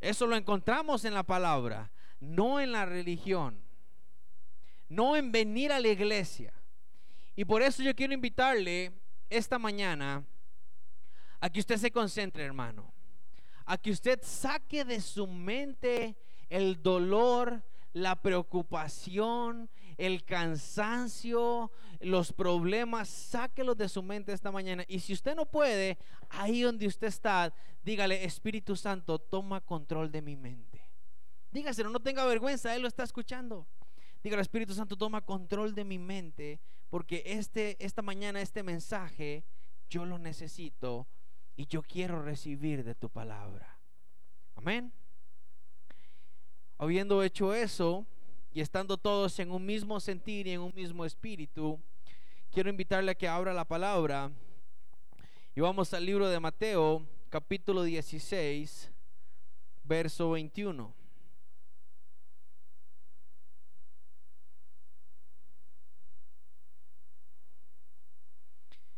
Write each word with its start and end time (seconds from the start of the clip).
Eso 0.00 0.26
lo 0.26 0.36
encontramos 0.36 1.04
en 1.04 1.14
la 1.14 1.22
palabra, 1.22 1.90
no 2.20 2.60
en 2.60 2.72
la 2.72 2.84
religión, 2.84 3.60
no 4.88 5.16
en 5.16 5.32
venir 5.32 5.72
a 5.72 5.80
la 5.80 5.88
iglesia. 5.88 6.52
Y 7.34 7.44
por 7.44 7.62
eso 7.62 7.82
yo 7.82 7.94
quiero 7.94 8.14
invitarle 8.14 8.92
esta 9.28 9.58
mañana 9.58 10.24
a 11.40 11.50
que 11.50 11.60
usted 11.60 11.76
se 11.76 11.90
concentre, 11.90 12.44
hermano, 12.44 12.92
a 13.64 13.76
que 13.76 13.90
usted 13.90 14.20
saque 14.22 14.84
de 14.84 15.00
su 15.00 15.26
mente 15.26 16.16
el 16.48 16.82
dolor, 16.82 17.62
la 17.92 18.20
preocupación, 18.20 19.68
el 19.98 20.24
cansancio, 20.24 21.70
los 22.00 22.32
problemas, 22.32 23.08
sáquelos 23.08 23.76
de 23.76 23.88
su 23.88 24.02
mente 24.02 24.32
esta 24.32 24.52
mañana. 24.52 24.84
Y 24.88 25.00
si 25.00 25.12
usted 25.12 25.34
no 25.34 25.46
puede, 25.46 25.98
ahí 26.28 26.62
donde 26.62 26.86
usted 26.86 27.06
está, 27.06 27.52
dígale, 27.82 28.24
Espíritu 28.24 28.76
Santo, 28.76 29.18
toma 29.18 29.60
control 29.60 30.10
de 30.10 30.22
mi 30.22 30.36
mente. 30.36 30.86
Dígaselo, 31.50 31.90
no 31.90 32.00
tenga 32.00 32.24
vergüenza, 32.26 32.74
Él 32.74 32.82
lo 32.82 32.88
está 32.88 33.02
escuchando. 33.02 33.66
Dígale, 34.22 34.42
Espíritu 34.42 34.74
Santo, 34.74 34.96
toma 34.96 35.20
control 35.20 35.74
de 35.74 35.84
mi 35.84 35.98
mente, 35.98 36.60
porque 36.90 37.22
este, 37.24 37.76
esta 37.84 38.02
mañana 38.02 38.40
este 38.40 38.62
mensaje 38.62 39.44
yo 39.88 40.04
lo 40.04 40.18
necesito 40.18 41.06
y 41.56 41.66
yo 41.66 41.82
quiero 41.82 42.22
recibir 42.22 42.84
de 42.84 42.94
tu 42.94 43.08
palabra. 43.08 43.78
Amén. 44.56 44.92
Habiendo 46.78 47.22
hecho 47.22 47.54
eso 47.54 48.06
y 48.56 48.62
estando 48.62 48.96
todos 48.96 49.38
en 49.38 49.50
un 49.50 49.66
mismo 49.66 50.00
sentir 50.00 50.46
y 50.46 50.52
en 50.52 50.62
un 50.62 50.72
mismo 50.74 51.04
espíritu, 51.04 51.78
quiero 52.50 52.70
invitarle 52.70 53.10
a 53.10 53.14
que 53.14 53.28
abra 53.28 53.52
la 53.52 53.66
palabra 53.66 54.30
y 55.54 55.60
vamos 55.60 55.92
al 55.92 56.06
libro 56.06 56.26
de 56.26 56.40
Mateo, 56.40 57.06
capítulo 57.28 57.82
16, 57.82 58.90
verso 59.84 60.30
21. 60.30 60.94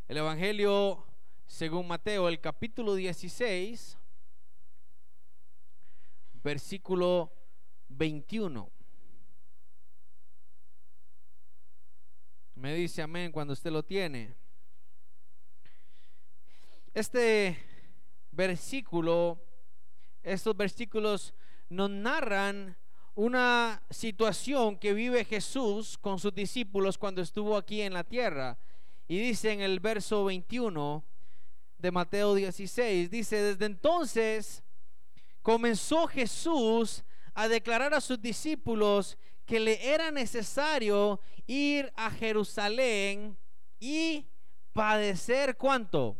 El 0.07 0.19
Evangelio 0.19 1.05
según 1.49 1.89
Mateo, 1.89 2.29
el 2.29 2.41
capítulo 2.41 2.95
16, 2.95 3.99
versículo 6.45 7.33
21. 7.89 8.78
Me 12.59 12.75
dice 12.75 13.03
amén 13.03 13.31
cuando 13.31 13.53
usted 13.53 13.71
lo 13.71 13.85
tiene. 13.85 14.35
Este 16.93 17.57
versículo, 18.33 19.41
estos 20.25 20.57
versículos 20.57 21.35
nos 21.69 21.89
narran 21.89 22.77
una 23.15 23.81
situación 23.91 24.77
que 24.77 24.93
vive 24.93 25.25
Jesús 25.25 25.97
con 25.99 26.19
sus 26.19 26.35
discípulos 26.35 26.99
cuando 26.99 27.23
estuvo 27.23 27.57
aquí 27.57 27.81
en 27.81 27.93
la 27.93 28.03
tierra. 28.03 28.59
Y 29.07 29.21
dice 29.21 29.53
en 29.53 29.61
el 29.61 29.79
verso 29.79 30.25
21 30.25 31.05
de 31.79 31.91
Mateo 31.93 32.35
16, 32.35 33.09
dice, 33.09 33.41
desde 33.41 33.67
entonces 33.67 34.65
comenzó 35.43 36.09
Jesús 36.09 37.05
a 37.35 37.47
declarar 37.47 37.95
a 37.95 38.01
sus 38.01 38.21
discípulos 38.21 39.17
que 39.49 39.59
le 39.59 39.95
era 39.95 40.11
necesario 40.11 41.21
ir 41.47 41.91
a 41.97 42.11
Jerusalén 42.11 43.35
y 43.81 44.27
padecer 44.75 45.57
cuánto? 45.57 46.19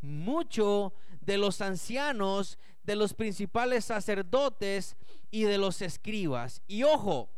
Mucho 0.00 0.94
de 1.20 1.36
los 1.36 1.60
ancianos, 1.60 2.58
de 2.82 2.96
los 2.96 3.12
principales 3.12 3.84
sacerdotes 3.84 4.96
y 5.30 5.42
de 5.42 5.58
los 5.58 5.82
escribas. 5.82 6.62
Y 6.66 6.84
ojo, 6.84 7.28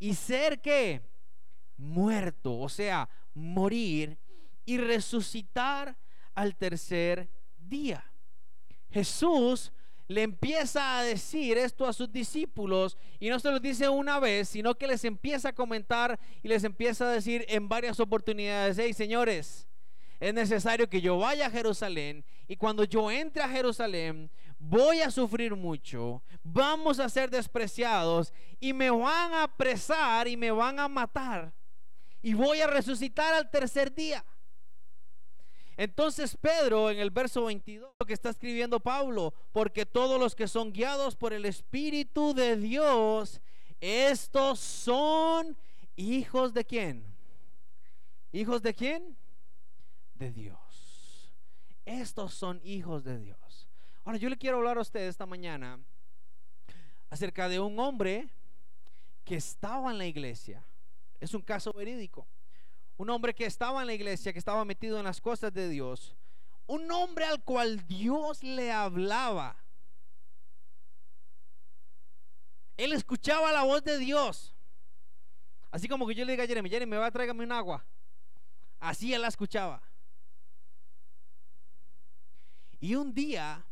y 0.00 0.14
ser 0.14 0.60
que 0.60 1.00
muerto, 1.76 2.58
o 2.58 2.68
sea, 2.68 3.08
morir 3.34 4.18
y 4.64 4.78
resucitar 4.78 5.96
al 6.34 6.56
tercer 6.56 7.30
día. 7.56 8.04
Jesús 8.90 9.72
le 10.10 10.24
empieza 10.24 10.98
a 10.98 11.04
decir 11.04 11.56
esto 11.56 11.86
a 11.86 11.92
sus 11.92 12.10
discípulos 12.10 12.98
y 13.20 13.28
no 13.28 13.38
se 13.38 13.48
lo 13.48 13.60
dice 13.60 13.88
una 13.88 14.18
vez, 14.18 14.48
sino 14.48 14.74
que 14.74 14.88
les 14.88 15.04
empieza 15.04 15.50
a 15.50 15.54
comentar 15.54 16.18
y 16.42 16.48
les 16.48 16.64
empieza 16.64 17.04
a 17.04 17.12
decir 17.12 17.46
en 17.48 17.68
varias 17.68 18.00
oportunidades, 18.00 18.76
hey 18.76 18.92
señores, 18.92 19.68
es 20.18 20.34
necesario 20.34 20.90
que 20.90 21.00
yo 21.00 21.16
vaya 21.16 21.46
a 21.46 21.50
Jerusalén 21.50 22.24
y 22.48 22.56
cuando 22.56 22.82
yo 22.82 23.08
entre 23.08 23.44
a 23.44 23.48
Jerusalén 23.48 24.32
voy 24.58 25.00
a 25.00 25.12
sufrir 25.12 25.54
mucho, 25.54 26.24
vamos 26.42 26.98
a 26.98 27.08
ser 27.08 27.30
despreciados 27.30 28.32
y 28.58 28.72
me 28.72 28.90
van 28.90 29.32
a 29.32 29.44
apresar 29.44 30.26
y 30.26 30.36
me 30.36 30.50
van 30.50 30.80
a 30.80 30.88
matar 30.88 31.54
y 32.20 32.34
voy 32.34 32.60
a 32.60 32.66
resucitar 32.66 33.32
al 33.32 33.48
tercer 33.48 33.94
día. 33.94 34.24
Entonces 35.80 36.36
Pedro 36.36 36.90
en 36.90 36.98
el 36.98 37.08
verso 37.08 37.46
22 37.46 37.94
lo 37.98 38.04
que 38.04 38.12
está 38.12 38.28
escribiendo 38.28 38.80
Pablo, 38.80 39.32
porque 39.50 39.86
todos 39.86 40.20
los 40.20 40.34
que 40.34 40.46
son 40.46 40.74
guiados 40.74 41.16
por 41.16 41.32
el 41.32 41.46
Espíritu 41.46 42.34
de 42.34 42.58
Dios, 42.58 43.40
estos 43.80 44.60
son 44.60 45.56
hijos 45.96 46.52
de 46.52 46.66
quién? 46.66 47.02
¿Hijos 48.30 48.60
de 48.60 48.74
quién? 48.74 49.16
De 50.16 50.30
Dios. 50.30 51.32
Estos 51.86 52.34
son 52.34 52.60
hijos 52.62 53.02
de 53.02 53.18
Dios. 53.18 53.66
Ahora 54.04 54.18
yo 54.18 54.28
le 54.28 54.36
quiero 54.36 54.58
hablar 54.58 54.76
a 54.76 54.82
usted 54.82 55.08
esta 55.08 55.24
mañana 55.24 55.80
acerca 57.08 57.48
de 57.48 57.58
un 57.58 57.78
hombre 57.78 58.28
que 59.24 59.36
estaba 59.36 59.90
en 59.90 59.96
la 59.96 60.04
iglesia. 60.04 60.62
Es 61.20 61.32
un 61.32 61.40
caso 61.40 61.72
verídico 61.72 62.26
un 63.00 63.08
hombre 63.08 63.34
que 63.34 63.46
estaba 63.46 63.80
en 63.80 63.86
la 63.86 63.94
iglesia, 63.94 64.30
que 64.30 64.38
estaba 64.38 64.62
metido 64.66 64.98
en 64.98 65.04
las 65.04 65.22
cosas 65.22 65.54
de 65.54 65.70
Dios, 65.70 66.14
un 66.66 66.92
hombre 66.92 67.24
al 67.24 67.42
cual 67.42 67.86
Dios 67.86 68.42
le 68.42 68.70
hablaba. 68.70 69.56
Él 72.76 72.92
escuchaba 72.92 73.52
la 73.52 73.62
voz 73.62 73.82
de 73.84 73.96
Dios. 73.96 74.54
Así 75.70 75.88
como 75.88 76.06
que 76.06 76.14
yo 76.14 76.26
le 76.26 76.32
diga 76.32 76.44
a 76.44 76.46
Jeremy, 76.46 76.68
Jeremy, 76.68 76.98
va 76.98 77.06
a 77.06 77.10
tráigame 77.10 77.42
un 77.42 77.52
agua. 77.52 77.82
Así 78.78 79.14
él 79.14 79.22
la 79.22 79.28
escuchaba. 79.28 79.80
Y 82.80 82.96
un 82.96 83.14
día 83.14 83.64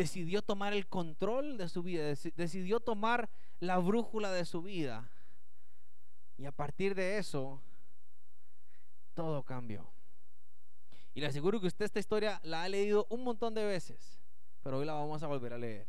decidió 0.00 0.40
tomar 0.40 0.72
el 0.72 0.86
control 0.86 1.58
de 1.58 1.68
su 1.68 1.82
vida, 1.82 2.04
decidió 2.34 2.80
tomar 2.80 3.28
la 3.58 3.76
brújula 3.76 4.32
de 4.32 4.46
su 4.46 4.62
vida. 4.62 5.10
Y 6.38 6.46
a 6.46 6.52
partir 6.52 6.94
de 6.94 7.18
eso, 7.18 7.60
todo 9.12 9.42
cambió. 9.42 9.86
Y 11.12 11.20
le 11.20 11.26
aseguro 11.26 11.60
que 11.60 11.66
usted 11.66 11.84
esta 11.84 12.00
historia 12.00 12.40
la 12.44 12.62
ha 12.62 12.68
leído 12.70 13.06
un 13.10 13.24
montón 13.24 13.52
de 13.52 13.62
veces, 13.62 14.18
pero 14.62 14.78
hoy 14.78 14.86
la 14.86 14.94
vamos 14.94 15.22
a 15.22 15.26
volver 15.26 15.52
a 15.52 15.58
leer. 15.58 15.86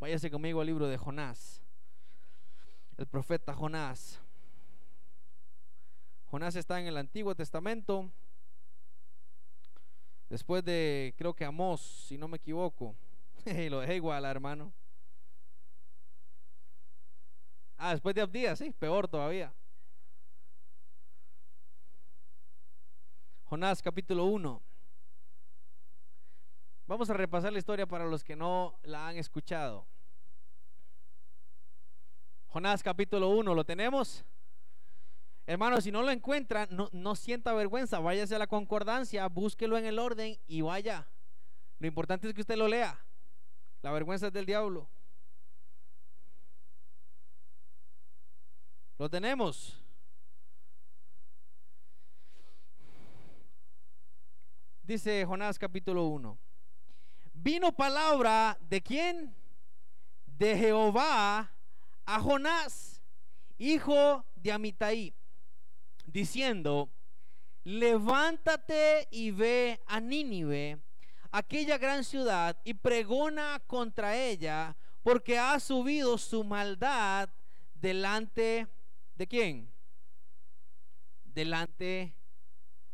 Váyase 0.00 0.32
conmigo 0.32 0.60
al 0.60 0.66
libro 0.66 0.88
de 0.88 0.98
Jonás, 0.98 1.62
el 2.96 3.06
profeta 3.06 3.54
Jonás. 3.54 4.20
Jonás 6.26 6.56
está 6.56 6.80
en 6.80 6.88
el 6.88 6.96
Antiguo 6.96 7.36
Testamento, 7.36 8.10
después 10.28 10.64
de, 10.64 11.14
creo 11.16 11.34
que 11.34 11.44
Amós, 11.44 11.80
si 12.08 12.18
no 12.18 12.26
me 12.26 12.38
equivoco. 12.38 12.96
lo 13.70 13.80
dejé 13.80 13.96
igual, 13.96 14.24
hermano. 14.24 14.72
Ah, 17.76 17.90
después 17.90 18.14
de 18.14 18.22
Abdías, 18.22 18.58
sí, 18.58 18.72
peor 18.72 19.08
todavía. 19.08 19.52
Jonás 23.44 23.82
capítulo 23.82 24.24
1. 24.24 24.62
Vamos 26.86 27.10
a 27.10 27.14
repasar 27.14 27.52
la 27.52 27.58
historia 27.58 27.86
para 27.86 28.06
los 28.06 28.24
que 28.24 28.36
no 28.36 28.78
la 28.82 29.08
han 29.08 29.16
escuchado. 29.16 29.86
Jonás 32.46 32.82
capítulo 32.82 33.30
1, 33.30 33.54
¿lo 33.54 33.64
tenemos? 33.64 34.24
Hermano, 35.46 35.80
si 35.80 35.92
no 35.92 36.02
lo 36.02 36.10
encuentran, 36.10 36.68
no, 36.70 36.88
no 36.92 37.16
sienta 37.16 37.52
vergüenza, 37.52 37.98
váyase 37.98 38.34
a 38.36 38.38
la 38.38 38.46
concordancia, 38.46 39.26
búsquelo 39.28 39.76
en 39.76 39.84
el 39.84 39.98
orden 39.98 40.38
y 40.46 40.62
vaya. 40.62 41.06
Lo 41.78 41.86
importante 41.86 42.28
es 42.28 42.34
que 42.34 42.40
usted 42.40 42.56
lo 42.56 42.68
lea. 42.68 43.03
La 43.84 43.92
vergüenza 43.92 44.28
es 44.28 44.32
del 44.32 44.46
diablo. 44.46 44.88
Lo 48.96 49.10
tenemos. 49.10 49.78
Dice 54.82 55.26
Jonás 55.26 55.58
capítulo 55.58 56.06
1. 56.06 56.38
Vino 57.34 57.76
palabra 57.76 58.56
de 58.70 58.82
quién? 58.82 59.36
De 60.24 60.56
Jehová 60.56 61.52
a 62.06 62.20
Jonás, 62.20 63.02
hijo 63.58 64.24
de 64.34 64.50
Amitai, 64.50 65.14
diciendo, 66.06 66.90
levántate 67.64 69.08
y 69.10 69.30
ve 69.30 69.78
a 69.86 70.00
Nínive, 70.00 70.80
aquella 71.34 71.78
gran 71.78 72.04
ciudad 72.04 72.56
y 72.62 72.74
pregona 72.74 73.60
contra 73.66 74.16
ella 74.16 74.76
porque 75.02 75.36
ha 75.36 75.58
subido 75.58 76.16
su 76.16 76.44
maldad 76.44 77.28
delante 77.74 78.68
de 79.16 79.26
quién? 79.26 79.74
Delante 81.24 82.14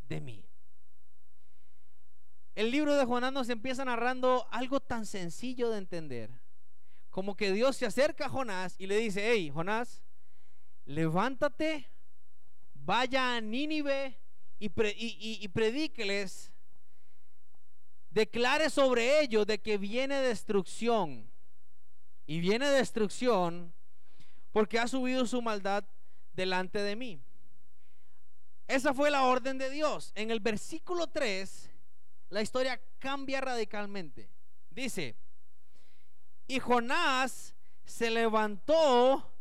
de 0.08 0.20
mí. 0.22 0.48
El 2.54 2.70
libro 2.70 2.96
de 2.96 3.04
Jonás 3.04 3.30
nos 3.30 3.50
empieza 3.50 3.84
narrando 3.84 4.48
algo 4.50 4.80
tan 4.80 5.04
sencillo 5.04 5.68
de 5.68 5.76
entender, 5.76 6.30
como 7.10 7.36
que 7.36 7.52
Dios 7.52 7.76
se 7.76 7.84
acerca 7.84 8.24
a 8.24 8.30
Jonás 8.30 8.74
y 8.78 8.86
le 8.86 8.96
dice, 8.96 9.30
hey, 9.30 9.50
Jonás, 9.52 10.02
levántate, 10.86 11.90
vaya 12.72 13.36
a 13.36 13.40
Nínive 13.42 14.18
y, 14.58 14.70
y 14.74 15.48
predíqueles, 15.48 16.49
declare 18.10 18.70
sobre 18.70 19.20
ellos 19.20 19.46
de 19.46 19.60
que 19.60 19.78
viene 19.78 20.20
destrucción. 20.20 21.30
Y 22.26 22.40
viene 22.40 22.68
destrucción 22.68 23.72
porque 24.52 24.78
ha 24.78 24.86
subido 24.86 25.26
su 25.26 25.42
maldad 25.42 25.84
delante 26.32 26.80
de 26.80 26.96
mí. 26.96 27.20
Esa 28.68 28.94
fue 28.94 29.10
la 29.10 29.24
orden 29.24 29.58
de 29.58 29.68
Dios. 29.70 30.12
En 30.14 30.30
el 30.30 30.38
versículo 30.38 31.08
3, 31.08 31.70
la 32.28 32.42
historia 32.42 32.80
cambia 33.00 33.40
radicalmente. 33.40 34.30
Dice, 34.70 35.16
y 36.46 36.60
Jonás 36.60 37.56
se 37.84 38.10
levantó 38.10 39.32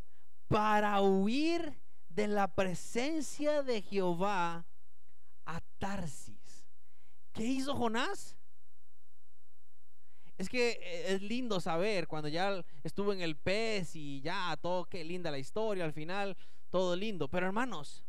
para 0.47 0.99
huir 1.01 1.79
de 2.09 2.27
la 2.27 2.47
presencia 2.47 3.61
de 3.61 3.83
Jehová 3.83 4.65
a 5.45 5.61
Tarsis. 5.77 6.67
¿Qué 7.31 7.43
hizo 7.43 7.75
Jonás? 7.75 8.35
Es 10.39 10.47
que 10.47 10.79
eh, 10.81 11.13
es 11.13 11.21
lindo 11.21 11.59
saber 11.59 12.07
cuando 12.07 12.29
ya 12.29 12.63
estuvo 12.81 13.11
en 13.11 13.19
el 13.19 13.35
pez 13.35 13.93
y 13.97 14.21
ya 14.21 14.57
todo, 14.61 14.85
qué 14.85 15.03
linda 15.03 15.29
la 15.29 15.37
historia, 15.37 15.83
al 15.83 15.91
final 15.91 16.37
todo 16.69 16.95
lindo. 16.95 17.27
Pero 17.27 17.45
hermanos, 17.45 18.05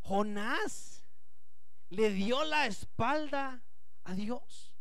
Jonás 0.00 1.04
le 1.90 2.10
dio 2.10 2.42
la 2.44 2.66
espalda 2.66 3.62
a 4.04 4.14
Dios. 4.14 4.74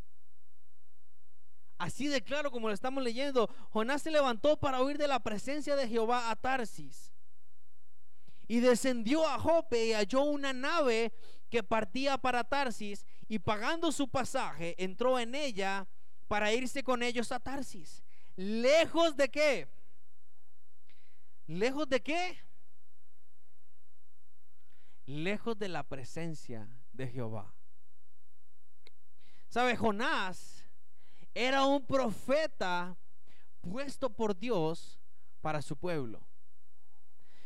Así 1.78 2.08
de 2.08 2.24
claro 2.24 2.50
como 2.50 2.70
lo 2.70 2.74
estamos 2.74 3.04
leyendo, 3.04 3.50
Jonás 3.72 4.04
se 4.04 4.12
levantó 4.12 4.58
para 4.58 4.82
huir 4.82 4.98
de 4.98 5.10
la 5.10 5.20
presencia 5.20 5.76
de 5.76 5.90
Jehová 5.90 6.32
a 6.32 6.38
Tarsis. 6.38 7.12
Y 8.48 8.62
descendió 8.62 9.28
a 9.28 9.38
Jope 9.38 9.88
y 9.88 9.92
halló 9.92 10.24
una 10.24 10.54
nave 10.54 11.12
que 11.50 11.62
partía 11.62 12.18
para 12.18 12.46
Tarsis 12.46 13.06
y 13.28 13.40
pagando 13.40 13.92
su 13.92 14.08
pasaje 14.08 14.82
entró 14.82 15.20
en 15.20 15.36
ella 15.36 15.90
para 16.28 16.54
irse 16.54 16.84
con 16.84 17.04
ellos 17.04 17.32
a 17.32 17.40
Tarsis. 17.40 18.04
Lejos 18.36 19.16
de 19.16 19.30
qué? 19.30 19.68
Lejos 21.48 21.88
de 21.88 22.02
qué? 22.02 22.38
lejos 25.06 25.58
de 25.58 25.70
la 25.70 25.84
presencia 25.84 26.68
de 26.92 27.08
Jehová. 27.08 27.54
¿Sabe? 29.50 29.76
Jonás 29.76 30.66
era 31.34 31.66
un 31.66 31.86
profeta 31.86 32.98
puesto 33.62 34.10
por 34.10 34.38
Dios 34.38 35.00
para 35.42 35.62
su 35.62 35.78
pueblo. 35.78 36.28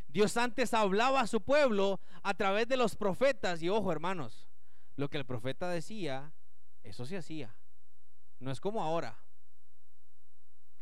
Dios 0.07 0.37
antes 0.37 0.73
hablaba 0.73 1.21
a 1.21 1.27
su 1.27 1.41
pueblo 1.41 1.99
a 2.23 2.33
través 2.33 2.67
de 2.67 2.77
los 2.77 2.95
profetas 2.95 3.61
y 3.61 3.69
ojo 3.69 3.91
hermanos, 3.91 4.47
lo 4.95 5.09
que 5.09 5.17
el 5.17 5.25
profeta 5.25 5.69
decía, 5.69 6.33
eso 6.83 7.05
se 7.05 7.17
hacía. 7.17 7.55
No 8.39 8.51
es 8.51 8.59
como 8.59 8.83
ahora. 8.83 9.17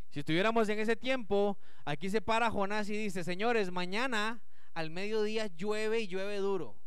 Si 0.10 0.20
estuviéramos 0.20 0.70
en 0.70 0.80
ese 0.80 0.96
tiempo, 0.96 1.58
aquí 1.84 2.10
se 2.10 2.22
para 2.22 2.50
Jonás 2.50 2.90
y 2.90 2.98
dice, 2.98 3.24
señores, 3.24 3.72
mañana 3.72 4.42
al 4.74 4.90
mediodía 4.90 5.48
llueve 5.48 6.02
y 6.02 6.08
llueve 6.08 6.38
duro. 6.38 6.78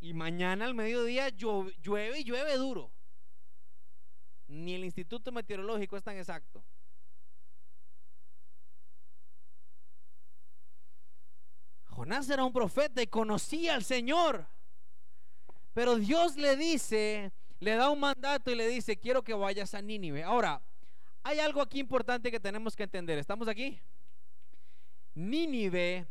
Y 0.00 0.14
mañana 0.14 0.64
al 0.64 0.74
mediodía 0.74 1.28
llueve 1.28 2.20
y 2.20 2.24
llueve 2.24 2.56
duro. 2.56 2.92
Ni 4.48 4.74
el 4.74 4.84
Instituto 4.84 5.30
Meteorológico 5.30 5.96
es 5.96 6.02
tan 6.02 6.16
exacto. 6.16 6.64
Jonás 11.84 12.30
era 12.30 12.44
un 12.44 12.52
profeta 12.52 13.02
y 13.02 13.06
conocía 13.06 13.74
al 13.74 13.84
Señor. 13.84 14.46
Pero 15.74 15.96
Dios 15.96 16.36
le 16.36 16.56
dice, 16.56 17.32
le 17.60 17.74
da 17.74 17.90
un 17.90 18.00
mandato 18.00 18.50
y 18.50 18.54
le 18.54 18.66
dice, 18.66 18.98
quiero 18.98 19.22
que 19.22 19.34
vayas 19.34 19.74
a 19.74 19.82
Nínive. 19.82 20.24
Ahora, 20.24 20.60
hay 21.22 21.38
algo 21.38 21.60
aquí 21.60 21.78
importante 21.78 22.30
que 22.30 22.40
tenemos 22.40 22.74
que 22.74 22.84
entender. 22.84 23.18
¿Estamos 23.18 23.46
aquí? 23.48 23.78
Nínive 25.14 26.06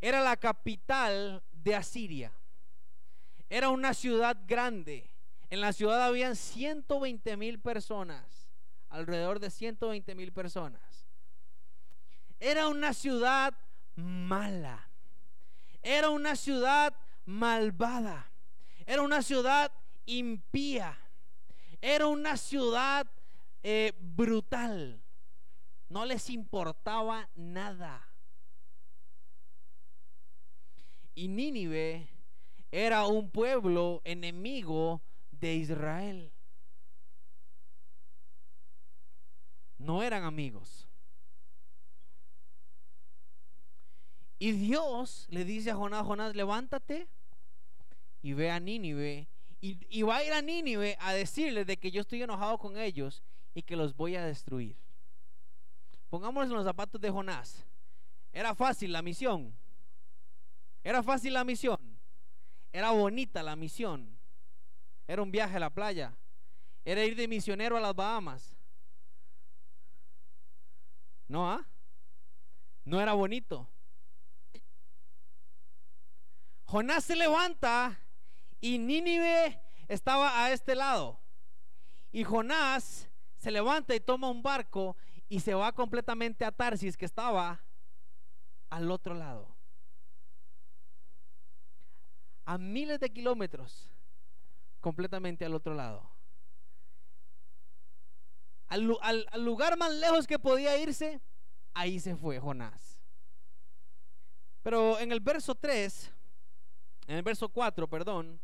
era 0.00 0.20
la 0.20 0.36
capital 0.36 1.42
de 1.52 1.74
Asiria. 1.74 2.32
Era 3.48 3.70
una 3.70 3.94
ciudad 3.94 4.36
grande. 4.46 5.10
En 5.48 5.60
la 5.60 5.72
ciudad 5.72 6.02
habían 6.02 6.36
120 6.36 7.36
mil 7.36 7.58
personas, 7.58 8.50
alrededor 8.88 9.40
de 9.40 9.50
120 9.50 10.14
mil 10.14 10.32
personas. 10.32 11.06
Era 12.38 12.68
una 12.68 12.92
ciudad 12.92 13.54
mala. 13.94 14.88
Era 15.82 16.10
una 16.10 16.36
ciudad 16.36 16.94
malvada. 17.24 18.30
Era 18.86 19.02
una 19.02 19.22
ciudad 19.22 19.72
impía. 20.06 20.98
Era 21.80 22.06
una 22.06 22.36
ciudad 22.36 23.06
eh, 23.62 23.92
brutal. 24.00 25.02
No 25.88 26.04
les 26.06 26.30
importaba 26.30 27.28
nada. 27.34 28.08
Y 31.14 31.28
Nínive 31.28 32.08
era 32.70 33.06
un 33.06 33.30
pueblo 33.30 34.00
enemigo 34.04 35.02
de 35.30 35.54
Israel. 35.56 36.32
No 39.76 40.02
eran 40.02 40.24
amigos. 40.24 40.88
Y 44.38 44.52
Dios 44.52 45.26
le 45.28 45.44
dice 45.44 45.70
a 45.70 45.76
Jonás, 45.76 46.04
Jonás, 46.04 46.34
levántate 46.34 47.06
y 48.22 48.32
ve 48.32 48.50
a 48.50 48.58
Nínive. 48.58 49.28
Y, 49.64 50.02
va 50.02 50.16
a 50.16 50.24
ir 50.24 50.32
a 50.32 50.42
Nínive 50.42 50.96
a 50.98 51.12
decirle 51.12 51.64
de 51.64 51.76
que 51.76 51.92
yo 51.92 52.00
estoy 52.00 52.20
enojado 52.20 52.58
con 52.58 52.76
ellos 52.76 53.22
y 53.54 53.62
que 53.62 53.76
los 53.76 53.94
voy 53.94 54.16
a 54.16 54.26
destruir. 54.26 54.76
Pongámonos 56.10 56.50
en 56.50 56.56
los 56.56 56.64
zapatos 56.64 57.00
de 57.00 57.08
Jonás. 57.08 57.64
Era 58.32 58.56
fácil 58.56 58.90
la 58.90 59.02
misión. 59.02 59.56
Era 60.82 61.00
fácil 61.00 61.34
la 61.34 61.44
misión. 61.44 61.78
Era 62.72 62.90
bonita 62.90 63.40
la 63.44 63.54
misión. 63.54 64.18
Era 65.06 65.22
un 65.22 65.30
viaje 65.30 65.58
a 65.58 65.60
la 65.60 65.70
playa. 65.70 66.12
Era 66.84 67.04
ir 67.04 67.14
de 67.14 67.28
misionero 67.28 67.76
a 67.76 67.80
las 67.80 67.94
Bahamas. 67.94 68.56
¿No? 71.28 71.48
Ah? 71.48 71.64
No 72.84 73.00
era 73.00 73.12
bonito. 73.12 73.68
Jonás 76.64 77.04
se 77.04 77.14
levanta 77.14 78.01
y 78.62 78.78
Nínive 78.78 79.60
estaba 79.88 80.42
a 80.42 80.52
este 80.52 80.74
lado. 80.74 81.20
Y 82.10 82.24
Jonás 82.24 83.10
se 83.36 83.50
levanta 83.50 83.94
y 83.94 84.00
toma 84.00 84.30
un 84.30 84.42
barco 84.42 84.96
y 85.28 85.40
se 85.40 85.52
va 85.52 85.72
completamente 85.72 86.46
a 86.46 86.52
Tarsis, 86.52 86.96
que 86.96 87.04
estaba 87.04 87.62
al 88.70 88.90
otro 88.90 89.12
lado 89.12 89.52
a 92.44 92.58
miles 92.58 93.00
de 93.00 93.10
kilómetros 93.10 93.90
completamente 94.80 95.44
al 95.44 95.54
otro 95.54 95.74
lado. 95.74 96.10
Al, 98.68 98.86
lugar 99.44 99.76
más 99.76 99.92
lejos 99.92 100.26
que 100.26 100.38
podía 100.38 100.76
irse, 100.78 101.20
ahí 101.74 102.00
se 102.00 102.16
fue 102.16 102.40
Jonás. 102.40 102.98
Pero 104.62 104.98
en 104.98 105.12
el 105.12 105.20
verso 105.20 105.54
3, 105.54 106.12
en 107.06 107.16
el 107.16 107.22
verso 107.22 107.48
4, 107.48 107.86
perdón, 107.88 108.40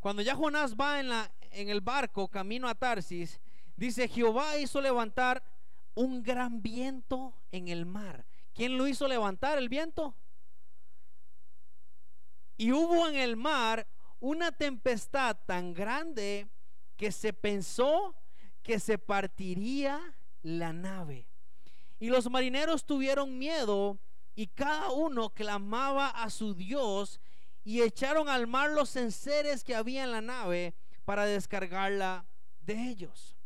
cuando 0.00 0.22
ya 0.22 0.34
Jonás 0.34 0.74
va 0.74 1.00
en, 1.00 1.08
la, 1.08 1.32
en 1.50 1.68
el 1.68 1.80
barco 1.80 2.28
camino 2.28 2.68
a 2.68 2.74
Tarsis, 2.74 3.40
dice, 3.76 4.08
Jehová 4.08 4.58
hizo 4.58 4.80
levantar 4.80 5.42
un 5.94 6.22
gran 6.22 6.62
viento 6.62 7.34
en 7.50 7.68
el 7.68 7.86
mar. 7.86 8.26
¿Quién 8.54 8.78
lo 8.78 8.86
hizo 8.86 9.08
levantar 9.08 9.58
el 9.58 9.68
viento? 9.68 10.14
Y 12.56 12.72
hubo 12.72 13.08
en 13.08 13.16
el 13.16 13.36
mar 13.36 13.86
una 14.20 14.52
tempestad 14.52 15.36
tan 15.46 15.74
grande 15.74 16.48
que 16.96 17.12
se 17.12 17.32
pensó 17.32 18.16
que 18.62 18.80
se 18.80 18.98
partiría 18.98 20.16
la 20.42 20.72
nave. 20.72 21.28
Y 22.00 22.08
los 22.08 22.28
marineros 22.30 22.84
tuvieron 22.84 23.38
miedo 23.38 23.98
y 24.34 24.46
cada 24.48 24.90
uno 24.90 25.30
clamaba 25.30 26.10
a 26.10 26.30
su 26.30 26.54
Dios 26.54 27.20
y 27.68 27.82
echaron 27.82 28.30
al 28.30 28.46
mar 28.46 28.70
los 28.70 28.96
enseres 28.96 29.62
que 29.62 29.74
había 29.74 30.02
en 30.02 30.10
la 30.10 30.22
nave 30.22 30.74
para 31.04 31.26
descargarla 31.26 32.24
de 32.62 32.88
ellos. 32.88 33.36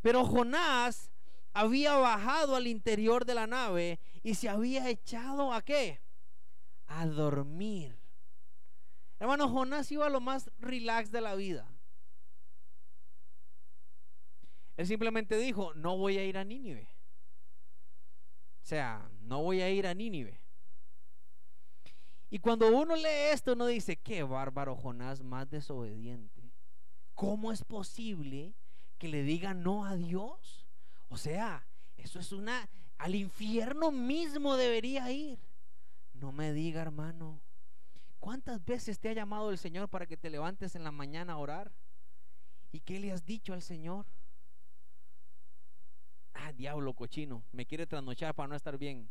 Pero 0.00 0.24
Jonás 0.24 1.10
había 1.52 1.96
bajado 1.96 2.54
al 2.54 2.68
interior 2.68 3.24
de 3.24 3.34
la 3.34 3.48
nave 3.48 3.98
y 4.22 4.36
se 4.36 4.48
había 4.48 4.88
echado 4.88 5.52
a 5.52 5.62
qué? 5.62 6.00
A 6.86 7.04
dormir. 7.06 7.98
Hermano, 9.18 9.48
Jonás 9.48 9.90
iba 9.90 10.06
a 10.06 10.10
lo 10.10 10.20
más 10.20 10.52
relax 10.60 11.10
de 11.10 11.20
la 11.20 11.34
vida. 11.34 11.68
Él 14.76 14.86
simplemente 14.86 15.36
dijo, 15.36 15.74
no 15.74 15.96
voy 15.96 16.16
a 16.16 16.24
ir 16.24 16.38
a 16.38 16.44
Nínive. 16.44 16.88
O 18.62 18.66
sea, 18.68 19.10
no 19.22 19.42
voy 19.42 19.62
a 19.62 19.68
ir 19.68 19.88
a 19.88 19.94
Nínive. 19.94 20.40
Y 22.30 22.38
cuando 22.40 22.68
uno 22.68 22.94
lee 22.94 23.32
esto, 23.32 23.54
uno 23.54 23.66
dice, 23.66 23.96
qué 23.96 24.22
bárbaro 24.22 24.76
Jonás 24.76 25.22
más 25.22 25.48
desobediente. 25.48 26.52
¿Cómo 27.14 27.52
es 27.52 27.64
posible 27.64 28.54
que 28.98 29.08
le 29.08 29.22
diga 29.22 29.54
no 29.54 29.84
a 29.86 29.96
Dios? 29.96 30.66
O 31.08 31.16
sea, 31.16 31.66
eso 31.96 32.20
es 32.20 32.32
una, 32.32 32.68
al 32.98 33.14
infierno 33.14 33.90
mismo 33.90 34.56
debería 34.56 35.10
ir. 35.10 35.38
No 36.12 36.32
me 36.32 36.52
diga, 36.52 36.82
hermano, 36.82 37.40
¿cuántas 38.18 38.64
veces 38.64 38.98
te 38.98 39.08
ha 39.08 39.14
llamado 39.14 39.50
el 39.50 39.58
Señor 39.58 39.88
para 39.88 40.06
que 40.06 40.16
te 40.16 40.30
levantes 40.30 40.74
en 40.74 40.84
la 40.84 40.92
mañana 40.92 41.34
a 41.34 41.38
orar? 41.38 41.72
¿Y 42.72 42.80
qué 42.80 43.00
le 43.00 43.10
has 43.10 43.24
dicho 43.24 43.54
al 43.54 43.62
Señor? 43.62 44.06
Ah, 46.34 46.52
diablo 46.52 46.92
cochino, 46.94 47.42
me 47.52 47.66
quiere 47.66 47.86
trasnochar 47.86 48.34
para 48.34 48.48
no 48.48 48.54
estar 48.54 48.76
bien. 48.76 49.08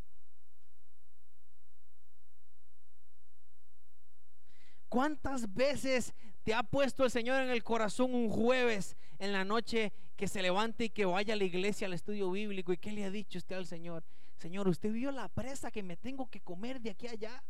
¿Cuántas 4.88 5.52
veces 5.52 6.14
te 6.44 6.54
ha 6.54 6.62
puesto 6.62 7.04
el 7.04 7.10
Señor 7.10 7.42
en 7.42 7.50
el 7.50 7.62
corazón 7.62 8.14
un 8.14 8.30
jueves 8.30 8.96
en 9.18 9.32
la 9.32 9.44
noche 9.44 9.92
que 10.16 10.28
se 10.28 10.42
levante 10.42 10.84
y 10.84 10.90
que 10.90 11.04
vaya 11.04 11.34
a 11.34 11.36
la 11.36 11.44
iglesia, 11.44 11.86
al 11.86 11.92
estudio 11.92 12.30
bíblico? 12.30 12.72
¿Y 12.72 12.78
qué 12.78 12.92
le 12.92 13.04
ha 13.04 13.10
dicho 13.10 13.38
usted 13.38 13.56
al 13.56 13.66
Señor? 13.66 14.04
Señor, 14.36 14.68
¿usted 14.68 14.92
vio 14.92 15.10
la 15.10 15.28
presa 15.28 15.70
que 15.70 15.82
me 15.82 15.96
tengo 15.96 16.30
que 16.30 16.40
comer 16.40 16.80
de 16.80 16.90
aquí 16.90 17.06
a 17.06 17.12
allá? 17.12 17.44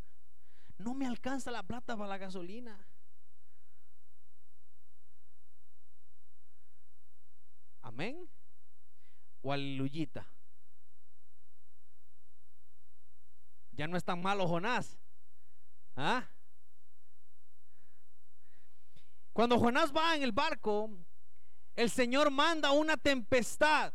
No 0.79 0.95
me 0.95 1.07
alcanza 1.07 1.51
la 1.51 1.63
plata 1.63 1.97
para 1.97 2.09
la 2.09 2.19
gasolina. 2.19 2.87
Amén. 7.83 8.29
O 9.43 9.53
aleluyita. 9.53 10.27
Ya 13.73 13.87
no 13.87 13.97
es 13.97 14.05
tan 14.05 14.21
malo 14.21 14.49
Jonás. 14.49 14.99
¿Ah? 15.95 16.29
Cuando 19.33 19.59
Jonás 19.59 19.93
va 19.95 20.17
en 20.17 20.23
el 20.23 20.33
barco, 20.33 20.91
el 21.77 21.91
Señor 21.91 22.31
manda 22.31 22.73
una 22.73 22.97
tempestad. 22.97 23.93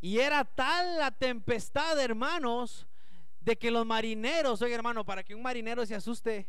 Y 0.00 0.18
era 0.18 0.44
tal 0.44 0.98
la 0.98 1.10
tempestad, 1.10 1.98
hermanos, 1.98 2.86
de 3.40 3.56
que 3.56 3.70
los 3.70 3.84
marineros, 3.84 4.62
oye 4.62 4.74
hermano, 4.74 5.04
para 5.04 5.24
que 5.24 5.34
un 5.34 5.42
marinero 5.42 5.84
se 5.86 5.94
asuste, 5.94 6.48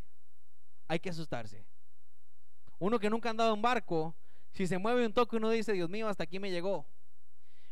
hay 0.88 1.00
que 1.00 1.10
asustarse. 1.10 1.66
Uno 2.80 3.00
que 3.00 3.10
nunca 3.10 3.30
ha 3.30 3.32
andado 3.32 3.54
en 3.54 3.62
barco, 3.62 4.16
si 4.52 4.68
se 4.68 4.78
mueve 4.78 5.06
un 5.06 5.14
toque, 5.14 5.38
uno 5.38 5.50
dice, 5.50 5.74
Dios 5.74 5.90
mío, 5.90 6.08
hasta 6.08 6.24
aquí 6.24 6.40
me 6.40 6.52
llegó. 6.52 6.86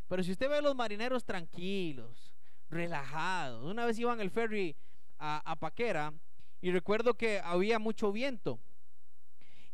Pero 0.08 0.22
si 0.22 0.32
usted 0.32 0.48
ve 0.48 0.56
a 0.56 0.62
los 0.62 0.74
marineros 0.74 1.24
tranquilos, 1.24 2.32
relajados, 2.68 3.64
una 3.64 3.86
vez 3.86 3.98
iba 3.98 4.12
en 4.12 4.20
el 4.20 4.30
ferry 4.30 4.76
a 5.18 5.56
Paquera 5.60 6.12
y 6.60 6.70
recuerdo 6.70 7.14
que 7.14 7.40
había 7.44 7.78
mucho 7.78 8.10
viento. 8.10 8.58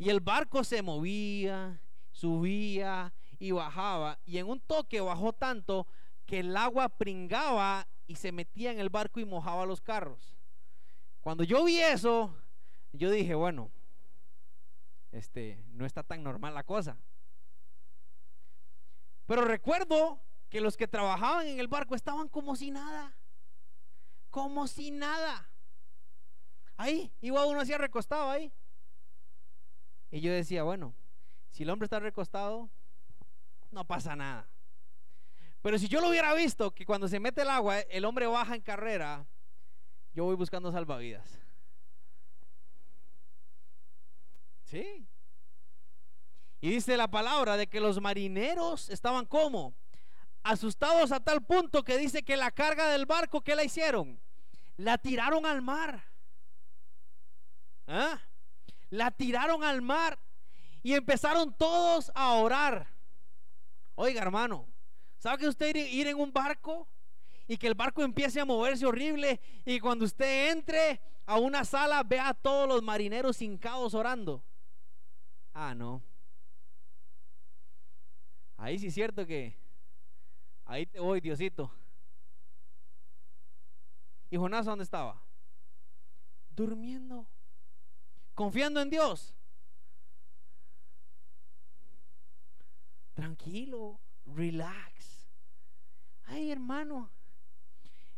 Y 0.01 0.09
el 0.09 0.21
barco 0.21 0.65
se 0.65 0.81
movía, 0.81 1.79
subía 2.11 3.13
y 3.39 3.51
bajaba. 3.51 4.19
Y 4.25 4.39
en 4.39 4.49
un 4.49 4.59
toque 4.59 4.99
bajó 4.99 5.35
tanto 5.35 5.87
que 6.25 6.39
el 6.41 6.57
agua 6.57 6.89
pringaba 6.89 7.87
y 8.07 8.15
se 8.15 8.33
metía 8.33 8.73
en 8.73 8.81
el 8.81 8.89
barco 8.89 9.21
y 9.21 9.27
mojaba 9.27 9.67
los 9.67 9.83
carros. 9.83 10.39
Cuando 11.21 11.45
yo 11.45 11.65
vi 11.65 11.81
eso, 11.81 12.35
yo 12.95 13.11
dije, 13.11 13.35
bueno, 13.35 13.71
este, 15.13 15.63
no 15.75 15.85
está 15.85 16.03
tan 16.03 16.23
normal 16.23 16.55
la 16.55 16.65
cosa. 16.65 16.97
Pero 19.27 19.45
recuerdo 19.45 20.19
que 20.49 20.63
los 20.63 20.79
que 20.79 20.89
trabajaban 20.89 21.47
en 21.47 21.61
el 21.61 21.69
barco 21.69 21.95
estaban 21.95 22.31
como 22.31 22.57
si 22.57 22.71
nada. 22.71 23.15
Como 24.31 24.67
si 24.67 24.93
nada. 24.93 25.51
Ahí, 26.79 27.13
igual 27.21 27.49
uno 27.49 27.61
hacía 27.61 27.77
recostado 27.77 28.31
ahí. 28.31 28.51
Y 30.11 30.21
yo 30.21 30.33
decía, 30.33 30.63
bueno, 30.63 30.95
si 31.51 31.63
el 31.63 31.71
hombre 31.71 31.87
está 31.87 32.01
recostado, 32.01 32.69
no 33.71 33.85
pasa 33.87 34.17
nada. 34.17 34.49
Pero 35.63 35.79
si 35.79 35.89
yo 35.89 36.01
lo 36.01 36.09
hubiera 36.09 36.35
visto, 36.35 36.73
que 36.73 36.87
cuando 36.87 37.07
se 37.07 37.21
mete 37.21 37.43
el 37.43 37.51
agua, 37.51 37.81
el 37.81 38.05
hombre 38.05 38.27
baja 38.27 38.55
en 38.55 38.63
carrera, 38.63 39.27
yo 40.15 40.25
voy 40.25 40.35
buscando 40.35 40.73
salvavidas. 40.73 41.39
Sí. 44.65 45.07
Y 46.61 46.71
dice 46.71 46.97
la 46.97 47.09
palabra 47.09 47.57
de 47.57 47.67
que 47.67 47.81
los 47.81 48.01
marineros 48.01 48.91
estaban 48.91 49.27
como 49.27 49.75
asustados 50.43 51.13
a 51.13 51.21
tal 51.21 51.43
punto 51.43 51.83
que 51.83 51.99
dice 51.99 52.23
que 52.23 52.37
la 52.37 52.51
carga 52.51 52.89
del 52.91 53.07
barco, 53.07 53.43
¿qué 53.43 53.55
la 53.55 53.65
hicieron? 53.65 54.21
La 54.77 54.99
tiraron 54.99 55.45
al 55.45 55.63
mar. 55.63 56.05
¿Ah? 57.87 58.21
La 58.91 59.11
tiraron 59.11 59.65
al 59.65 59.81
mar 59.81 60.19
y 60.83 60.95
empezaron 60.95 61.55
todos 61.55 62.11
a 62.15 62.35
orar. 62.35 62.89
Oiga, 63.95 64.23
hermano, 64.23 64.67
¿sabe 65.19 65.39
que 65.39 65.49
usted 65.49 65.75
ir 65.77 66.09
en 66.09 66.19
un 66.19 66.33
barco 66.33 66.89
y 67.47 67.57
que 67.57 67.67
el 67.67 67.75
barco 67.75 68.03
empiece 68.03 68.41
a 68.41 68.45
moverse 68.45 68.87
horrible 68.87 69.41
y 69.65 69.81
cuando 69.81 70.05
usted 70.05 70.51
entre 70.51 71.01
a 71.27 71.39
una 71.39 71.65
sala 71.65 72.03
vea 72.03 72.29
a 72.29 72.35
todos 72.35 72.69
los 72.69 72.83
marineros 72.83 73.41
hincados 73.41 73.95
orando? 73.95 74.43
Ah, 75.53 75.75
no. 75.75 76.03
Ahí 78.57 78.79
sí 78.79 78.89
es 78.89 78.95
cierto 78.95 79.27
que 79.27 79.57
ahí 80.65 80.87
te 80.87 81.01
voy, 81.01 81.21
Diosito. 81.21 81.71
¿Y 84.31 84.37
Jonás 84.37 84.65
dónde 84.65 84.85
estaba? 84.85 85.21
Durmiendo 86.51 87.27
confiando 88.41 88.81
en 88.81 88.89
Dios. 88.89 89.35
Tranquilo, 93.13 94.01
relax. 94.25 95.29
Ay, 96.25 96.51
hermano, 96.51 97.11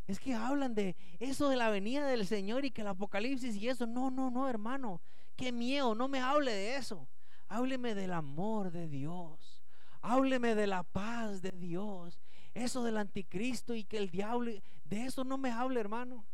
es 0.07 0.21
que 0.21 0.33
hablan 0.33 0.77
de 0.77 0.95
eso 1.19 1.49
de 1.49 1.57
la 1.57 1.71
venida 1.71 2.07
del 2.07 2.25
Señor 2.25 2.65
y 2.65 2.71
que 2.71 2.83
el 2.83 2.87
Apocalipsis 2.87 3.57
y 3.57 3.69
eso. 3.69 3.85
No, 3.89 4.13
no, 4.13 4.31
no, 4.31 4.49
hermano. 4.49 5.03
Qué 5.35 5.51
miedo, 5.51 5.97
no 5.97 6.07
me 6.07 6.21
hable 6.21 6.53
de 6.53 6.77
eso. 6.77 7.09
Hábleme 7.49 7.97
del 7.97 8.13
amor 8.13 8.71
de 8.71 8.87
Dios. 8.87 9.61
Hábleme 10.03 10.55
de 10.55 10.69
la 10.69 10.85
paz 10.85 11.43
de 11.43 11.51
Dios. 11.51 12.21
Eso 12.55 12.85
del 12.85 12.99
anticristo 12.99 13.75
y 13.75 13.83
que 13.83 13.99
el 13.99 14.09
diablo, 14.09 14.53
de 14.85 15.05
eso 15.05 15.25
no 15.25 15.37
me 15.37 15.51
hable, 15.51 15.81
hermano. 15.81 16.25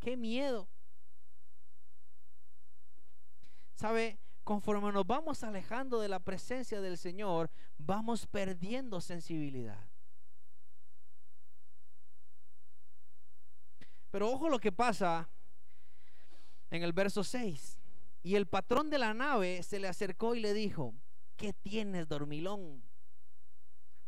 Qué 0.00 0.18
miedo. 0.18 0.68
¿Sabe? 3.78 4.18
Conforme 4.42 4.90
nos 4.90 5.06
vamos 5.06 5.44
alejando 5.44 6.00
de 6.00 6.08
la 6.08 6.18
presencia 6.18 6.80
del 6.80 6.98
Señor, 6.98 7.48
vamos 7.76 8.26
perdiendo 8.26 9.00
sensibilidad. 9.00 9.88
Pero 14.10 14.30
ojo 14.30 14.48
lo 14.48 14.58
que 14.58 14.72
pasa 14.72 15.28
en 16.70 16.82
el 16.82 16.92
verso 16.92 17.22
6. 17.22 17.78
Y 18.24 18.34
el 18.34 18.46
patrón 18.46 18.90
de 18.90 18.98
la 18.98 19.14
nave 19.14 19.62
se 19.62 19.78
le 19.78 19.86
acercó 19.86 20.34
y 20.34 20.40
le 20.40 20.54
dijo, 20.54 20.92
¿qué 21.36 21.52
tienes, 21.52 22.08
dormilón? 22.08 22.82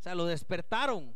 O 0.01 0.03
sea, 0.03 0.17
lo 0.17 0.27
despertaron. 0.27 1.15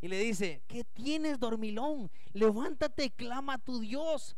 Y 0.00 0.06
le 0.06 0.18
dice, 0.20 0.62
¿qué 0.68 0.84
tienes, 0.84 1.40
dormilón? 1.40 2.12
Levántate 2.32 3.10
clama 3.10 3.54
a 3.54 3.58
tu 3.58 3.80
Dios 3.80 4.36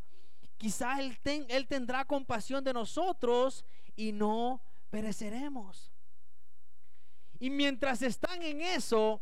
quizá 0.63 0.97
él, 1.01 1.19
él 1.49 1.67
tendrá 1.67 2.05
compasión 2.05 2.63
de 2.63 2.71
nosotros 2.71 3.65
y 3.97 4.13
no 4.13 4.61
pereceremos. 4.89 5.91
Y 7.37 7.49
mientras 7.49 8.01
están 8.01 8.41
en 8.41 8.61
eso, 8.61 9.21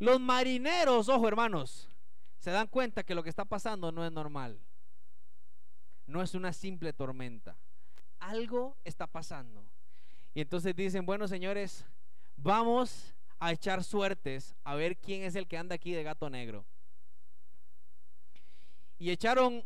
los 0.00 0.18
marineros, 0.18 1.08
ojo 1.08 1.28
hermanos, 1.28 1.88
se 2.40 2.50
dan 2.50 2.66
cuenta 2.66 3.04
que 3.04 3.14
lo 3.14 3.22
que 3.22 3.30
está 3.30 3.44
pasando 3.44 3.92
no 3.92 4.04
es 4.04 4.10
normal. 4.10 4.58
No 6.06 6.22
es 6.22 6.34
una 6.34 6.52
simple 6.52 6.92
tormenta. 6.92 7.56
Algo 8.18 8.76
está 8.82 9.06
pasando. 9.06 9.64
Y 10.34 10.40
entonces 10.40 10.74
dicen, 10.74 11.06
bueno 11.06 11.28
señores, 11.28 11.84
vamos 12.36 13.14
a 13.38 13.52
echar 13.52 13.84
suertes 13.84 14.56
a 14.64 14.74
ver 14.74 14.96
quién 14.96 15.22
es 15.22 15.36
el 15.36 15.46
que 15.46 15.56
anda 15.56 15.76
aquí 15.76 15.92
de 15.92 16.02
gato 16.02 16.28
negro. 16.28 16.66
Y 18.98 19.10
echaron 19.10 19.64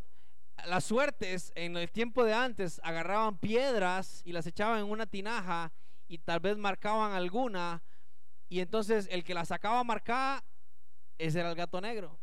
las 0.67 0.85
suertes 0.85 1.53
en 1.55 1.77
el 1.77 1.91
tiempo 1.91 2.25
de 2.25 2.33
antes 2.33 2.81
agarraban 2.83 3.39
piedras 3.39 4.23
y 4.25 4.33
las 4.33 4.47
echaban 4.47 4.81
en 4.81 4.87
una 4.87 5.07
tinaja 5.07 5.73
y 6.09 6.19
tal 6.19 6.41
vez 6.41 6.57
marcaban 6.57 7.13
alguna 7.13 7.83
y 8.49 8.61
entonces 8.61 9.09
el 9.11 9.25
que 9.25 9.35
la 9.35 9.45
sacaba 9.45 9.83
marcada, 9.85 10.45
ese 11.19 11.41
era 11.41 11.51
el 11.51 11.57
gato 11.57 11.81
negro. 11.81 12.19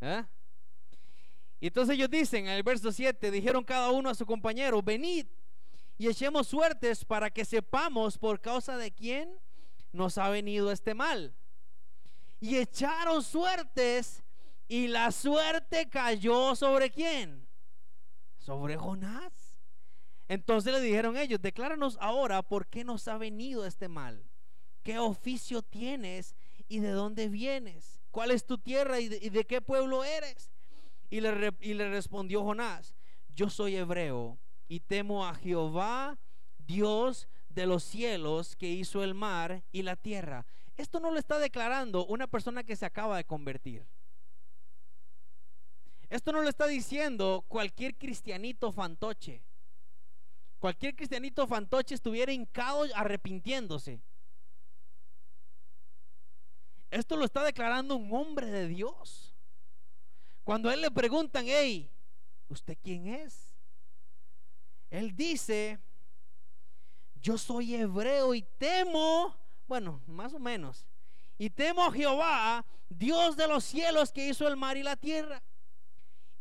¿Eh? 0.00 0.24
Y 1.60 1.68
entonces 1.68 1.94
ellos 1.94 2.10
dicen 2.10 2.46
en 2.46 2.54
el 2.54 2.62
verso 2.62 2.90
7, 2.90 3.30
dijeron 3.30 3.62
cada 3.62 3.90
uno 3.90 4.10
a 4.10 4.14
su 4.14 4.26
compañero, 4.26 4.82
venid 4.82 5.26
y 5.96 6.08
echemos 6.08 6.48
suertes 6.48 7.04
para 7.04 7.30
que 7.30 7.44
sepamos 7.44 8.18
por 8.18 8.40
causa 8.40 8.76
de 8.76 8.90
quién 8.90 9.38
nos 9.92 10.18
ha 10.18 10.28
venido 10.28 10.72
este 10.72 10.94
mal. 10.94 11.32
Y 12.40 12.56
echaron 12.56 13.22
suertes 13.22 14.24
y 14.68 14.88
la 14.88 15.12
suerte 15.12 15.88
cayó 15.88 16.54
sobre 16.54 16.90
quién? 16.90 17.48
Sobre 18.38 18.76
Jonás. 18.76 19.58
Entonces 20.28 20.72
le 20.72 20.80
dijeron 20.80 21.16
ellos, 21.16 21.40
decláranos 21.42 21.98
ahora 22.00 22.42
por 22.42 22.66
qué 22.66 22.84
nos 22.84 23.06
ha 23.08 23.18
venido 23.18 23.66
este 23.66 23.88
mal. 23.88 24.24
¿Qué 24.82 24.98
oficio 24.98 25.62
tienes 25.62 26.34
y 26.68 26.80
de 26.80 26.90
dónde 26.90 27.28
vienes? 27.28 28.00
¿Cuál 28.10 28.30
es 28.30 28.46
tu 28.46 28.58
tierra 28.58 28.98
y 29.00 29.08
de, 29.08 29.44
qué 29.44 29.60
pueblo 29.60 30.04
eres? 30.04 30.50
Y 31.10 31.20
le, 31.20 31.52
y 31.60 31.74
le 31.74 31.90
respondió 31.90 32.42
Jonás, 32.42 32.94
yo 33.28 33.50
soy 33.50 33.76
hebreo 33.76 34.38
y 34.68 34.80
temo 34.80 35.26
a 35.26 35.34
Jehová, 35.34 36.18
Dios 36.58 37.28
de 37.50 37.66
los 37.66 37.84
cielos, 37.84 38.56
que 38.56 38.68
hizo 38.70 39.04
el 39.04 39.14
mar 39.14 39.62
y 39.70 39.82
la 39.82 39.96
tierra. 39.96 40.46
Esto 40.76 41.00
no 41.00 41.10
lo 41.10 41.18
está 41.18 41.38
declarando 41.38 42.06
una 42.06 42.26
persona 42.26 42.64
que 42.64 42.76
se 42.76 42.86
acaba 42.86 43.18
de 43.18 43.24
convertir. 43.24 43.86
Esto 46.12 46.30
no 46.30 46.42
lo 46.42 46.48
está 46.50 46.66
diciendo 46.66 47.42
cualquier 47.48 47.96
cristianito 47.96 48.70
fantoche. 48.70 49.42
Cualquier 50.58 50.94
cristianito 50.94 51.46
fantoche 51.46 51.94
estuviera 51.94 52.30
hincado 52.30 52.84
arrepintiéndose. 52.94 53.98
Esto 56.90 57.16
lo 57.16 57.24
está 57.24 57.42
declarando 57.42 57.96
un 57.96 58.12
hombre 58.12 58.44
de 58.48 58.68
Dios. 58.68 59.34
Cuando 60.44 60.68
a 60.68 60.74
él 60.74 60.82
le 60.82 60.90
preguntan, 60.90 61.46
hey, 61.48 61.90
¿usted 62.50 62.76
quién 62.82 63.06
es? 63.06 63.54
Él 64.90 65.16
dice, 65.16 65.78
yo 67.22 67.38
soy 67.38 67.74
hebreo 67.74 68.34
y 68.34 68.42
temo, 68.42 69.34
bueno, 69.66 70.02
más 70.06 70.34
o 70.34 70.38
menos, 70.38 70.84
y 71.38 71.48
temo 71.48 71.82
a 71.82 71.90
Jehová, 71.90 72.66
Dios 72.90 73.34
de 73.34 73.48
los 73.48 73.64
cielos 73.64 74.12
que 74.12 74.28
hizo 74.28 74.46
el 74.46 74.58
mar 74.58 74.76
y 74.76 74.82
la 74.82 74.96
tierra. 74.96 75.42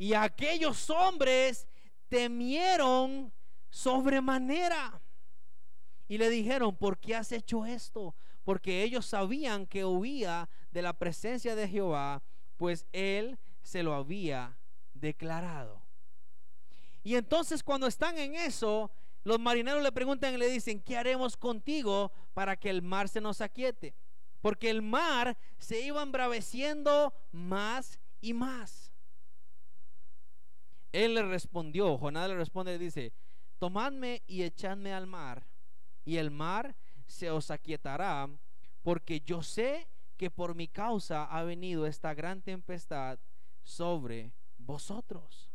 Y 0.02 0.16
aquellos 0.16 0.90
hombres 0.90 1.68
temieron 2.10 3.32
sobremanera. 3.70 5.00
Y 6.08 6.18
le 6.18 6.28
dijeron, 6.32 6.76
¿por 6.76 6.98
qué 6.98 7.16
has 7.16 7.32
hecho 7.32 7.68
esto? 7.68 8.16
Porque 8.44 8.82
ellos 8.82 9.06
sabían 9.06 9.68
que 9.68 9.86
huía 9.86 10.50
de 10.72 10.82
la 10.82 10.94
presencia 10.94 11.56
de 11.56 11.68
Jehová, 11.68 12.24
pues 12.58 12.88
él 12.92 13.38
se 13.62 13.84
lo 13.84 13.94
había 13.94 14.58
declarado. 14.96 15.84
Y 17.04 17.14
entonces 17.14 17.62
cuando 17.62 17.86
están 17.86 18.18
en 18.18 18.34
eso, 18.34 18.90
los 19.24 19.40
marineros 19.40 19.84
le 19.84 19.92
preguntan 19.92 20.34
y 20.34 20.38
le 20.38 20.50
dicen, 20.50 20.82
¿qué 20.82 20.98
haremos 20.98 21.38
contigo 21.38 22.12
para 22.34 22.58
que 22.58 22.72
el 22.72 22.82
mar 22.82 23.08
se 23.08 23.22
nos 23.22 23.40
aquiete? 23.40 23.94
Porque 24.42 24.72
el 24.72 24.82
mar 24.82 25.38
se 25.60 25.80
iba 25.80 26.02
embraveciendo 26.02 27.14
más 27.32 28.00
y 28.20 28.34
más. 28.34 28.91
Él 30.92 31.16
le 31.16 31.24
respondió, 31.24 31.98
Jonás 31.98 32.30
le 32.30 32.36
responde 32.36 32.76
y 32.76 32.78
dice, 32.78 33.14
tomadme 33.60 34.24
y 34.28 34.44
echadme 34.44 34.94
al 34.94 35.08
mar, 35.08 35.48
y 36.04 36.18
el 36.18 36.32
mar 36.32 36.76
se 37.06 37.30
os 37.30 37.52
aquietará, 37.52 38.30
porque 38.82 39.22
yo 39.22 39.44
sé 39.44 39.88
que 40.18 40.30
por 40.30 40.56
mi 40.56 40.68
causa 40.68 41.26
ha 41.26 41.44
venido 41.44 41.86
esta 41.86 42.14
gran 42.14 42.42
tempestad 42.42 43.20
sobre 43.64 44.34
vosotros. 44.58 45.50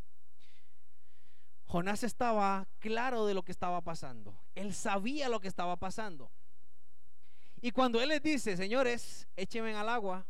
Jonás 1.66 2.04
estaba 2.04 2.68
claro 2.78 3.26
de 3.26 3.34
lo 3.34 3.44
que 3.44 3.52
estaba 3.52 3.80
pasando. 3.80 4.38
Él 4.54 4.72
sabía 4.72 5.28
lo 5.28 5.40
que 5.40 5.48
estaba 5.48 5.76
pasando. 5.76 6.30
Y 7.60 7.72
cuando 7.72 8.00
él 8.00 8.08
les 8.08 8.22
dice, 8.22 8.56
señores, 8.56 9.26
échenme 9.36 9.74
al 9.74 9.88
agua 9.88 10.26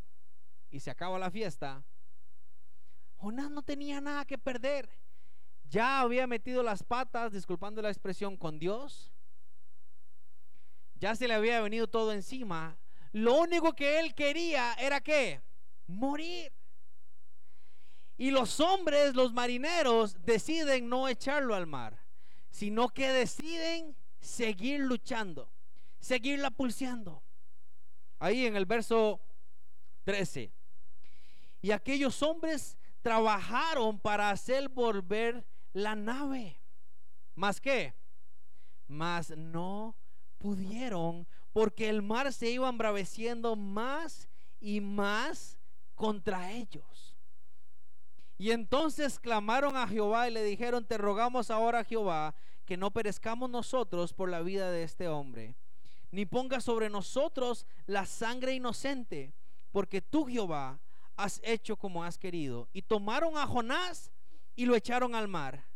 y 0.71 0.81
se 0.81 0.91
acaba 0.91 1.19
la 1.19 1.31
fiesta, 1.31 1.85
Jonás 3.17 3.51
no 3.51 3.63
tenía 3.63 4.01
nada 4.01 4.25
que 4.25 4.39
perder. 4.39 4.89
Ya 5.69 6.01
había 6.01 6.27
metido 6.27 6.63
las 6.63 6.83
patas, 6.83 7.33
disculpando 7.33 7.83
la 7.83 7.91
expresión, 7.91 8.37
con 8.37 8.59
Dios. 8.59 9.13
Ya 10.95 11.15
se 11.15 11.29
le 11.29 11.35
había 11.35 11.61
venido 11.61 11.89
todo 11.89 12.13
encima. 12.13 12.79
Lo 13.13 13.41
único 13.41 13.75
que 13.75 13.99
él 13.99 14.15
quería 14.15 14.75
era 14.75 15.01
que 15.01 15.41
morir. 15.87 16.53
Y 18.19 18.31
los 18.31 18.61
hombres, 18.61 19.15
los 19.15 19.33
marineros, 19.33 20.23
deciden 20.25 20.89
no 20.89 21.09
echarlo 21.09 21.55
al 21.55 21.67
mar, 21.67 21.99
sino 22.51 22.89
que 22.89 23.09
deciden 23.09 23.95
seguir 24.21 24.81
luchando, 24.81 25.51
seguirla 25.99 26.51
pulseando. 26.51 27.23
Ahí 28.19 28.47
en 28.47 28.57
el 28.57 28.65
verso 28.65 29.21
13. 30.05 30.51
Y 31.61 31.71
aquellos 31.73 32.23
hombres 32.23 32.76
trabajaron 33.07 34.01
para 34.01 34.31
hacer 34.31 34.69
volver 34.69 35.47
la 35.73 35.95
nave. 35.95 36.61
¿Más 37.37 37.61
qué? 37.61 37.95
Mas 38.89 39.31
no 39.31 39.95
pudieron 40.39 41.25
porque 41.53 41.89
el 41.89 42.03
mar 42.03 42.33
se 42.33 42.51
iba 42.51 42.69
embraveciendo 42.69 43.55
más 43.55 44.29
y 44.59 44.81
más 44.81 45.57
contra 45.95 46.51
ellos. 46.51 47.15
Y 48.39 48.51
entonces 48.51 49.21
clamaron 49.21 49.77
a 49.77 49.87
Jehová 49.87 50.29
y 50.29 50.33
le 50.33 50.43
dijeron, 50.43 50.85
te 50.85 50.99
rogamos 50.99 51.53
ahora, 51.53 51.85
Jehová, 51.85 52.35
que 52.65 52.77
no 52.77 52.91
perezcamos 52.91 53.49
nosotros 53.49 54.15
por 54.15 54.29
la 54.29 54.43
vida 54.43 54.73
de 54.73 54.83
este 54.83 55.07
hombre, 55.07 55.55
ni 56.11 56.27
ponga 56.27 56.61
sobre 56.61 56.91
nosotros 56.91 57.69
la 57.87 58.05
sangre 58.05 58.55
inocente, 58.55 59.33
porque 59.71 60.03
tú, 60.03 60.25
Jehová, 60.25 60.81
has 61.17 61.41
hecho 61.43 61.77
como 61.77 62.05
has 62.05 62.19
querido. 62.19 62.69
Y 62.73 62.83
tomaron 62.83 63.37
a 63.37 63.47
Jonás 63.47 64.13
y 64.55 64.67
lo 64.67 64.75
echaron 64.75 65.15
al 65.15 65.29
mar. 65.29 65.67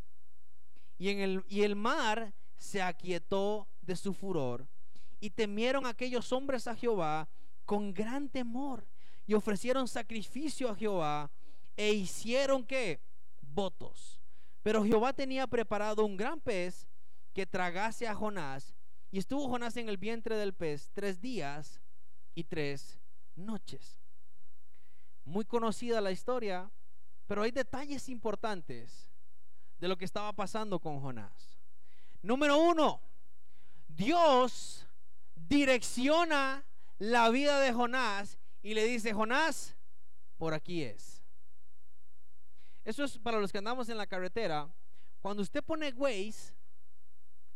Y, 0.98 1.08
en 1.08 1.20
el, 1.20 1.44
y 1.48 1.62
el 1.62 1.76
mar 1.76 2.34
se 2.56 2.82
aquietó 2.82 3.68
de 3.80 3.96
su 3.96 4.12
furor. 4.12 4.68
Y 5.18 5.30
temieron 5.30 5.86
aquellos 5.86 6.32
hombres 6.32 6.66
a 6.66 6.76
Jehová 6.76 7.28
con 7.64 7.92
gran 7.92 8.28
temor. 8.28 8.86
Y 9.26 9.34
ofrecieron 9.34 9.88
sacrificio 9.88 10.68
a 10.68 10.74
Jehová 10.74 11.30
e 11.76 11.92
hicieron 11.92 12.64
que 12.64 13.00
votos. 13.40 14.20
Pero 14.62 14.84
Jehová 14.84 15.12
tenía 15.12 15.46
preparado 15.46 16.04
un 16.04 16.16
gran 16.16 16.40
pez 16.40 16.86
que 17.32 17.46
tragase 17.46 18.06
a 18.06 18.14
Jonás. 18.14 18.74
Y 19.10 19.18
estuvo 19.18 19.48
Jonás 19.48 19.76
en 19.76 19.88
el 19.88 19.96
vientre 19.96 20.36
del 20.36 20.52
pez 20.52 20.90
tres 20.92 21.20
días 21.20 21.80
y 22.34 22.44
tres 22.44 23.00
noches. 23.36 23.99
Muy 25.30 25.44
conocida 25.44 26.00
la 26.00 26.10
historia, 26.10 26.68
pero 27.28 27.42
hay 27.42 27.52
detalles 27.52 28.08
importantes 28.08 29.08
de 29.78 29.86
lo 29.86 29.96
que 29.96 30.04
estaba 30.04 30.32
pasando 30.32 30.80
con 30.80 31.00
Jonás. 31.00 31.56
Número 32.20 32.58
uno, 32.58 33.00
Dios 33.86 34.88
direcciona 35.36 36.64
la 36.98 37.30
vida 37.30 37.60
de 37.60 37.72
Jonás 37.72 38.40
y 38.60 38.74
le 38.74 38.84
dice, 38.84 39.12
Jonás, 39.12 39.76
por 40.36 40.52
aquí 40.52 40.82
es. 40.82 41.22
Eso 42.84 43.04
es 43.04 43.16
para 43.16 43.38
los 43.38 43.52
que 43.52 43.58
andamos 43.58 43.88
en 43.88 43.98
la 43.98 44.08
carretera. 44.08 44.68
Cuando 45.20 45.44
usted 45.44 45.62
pone 45.62 45.92
Waze, 45.92 46.52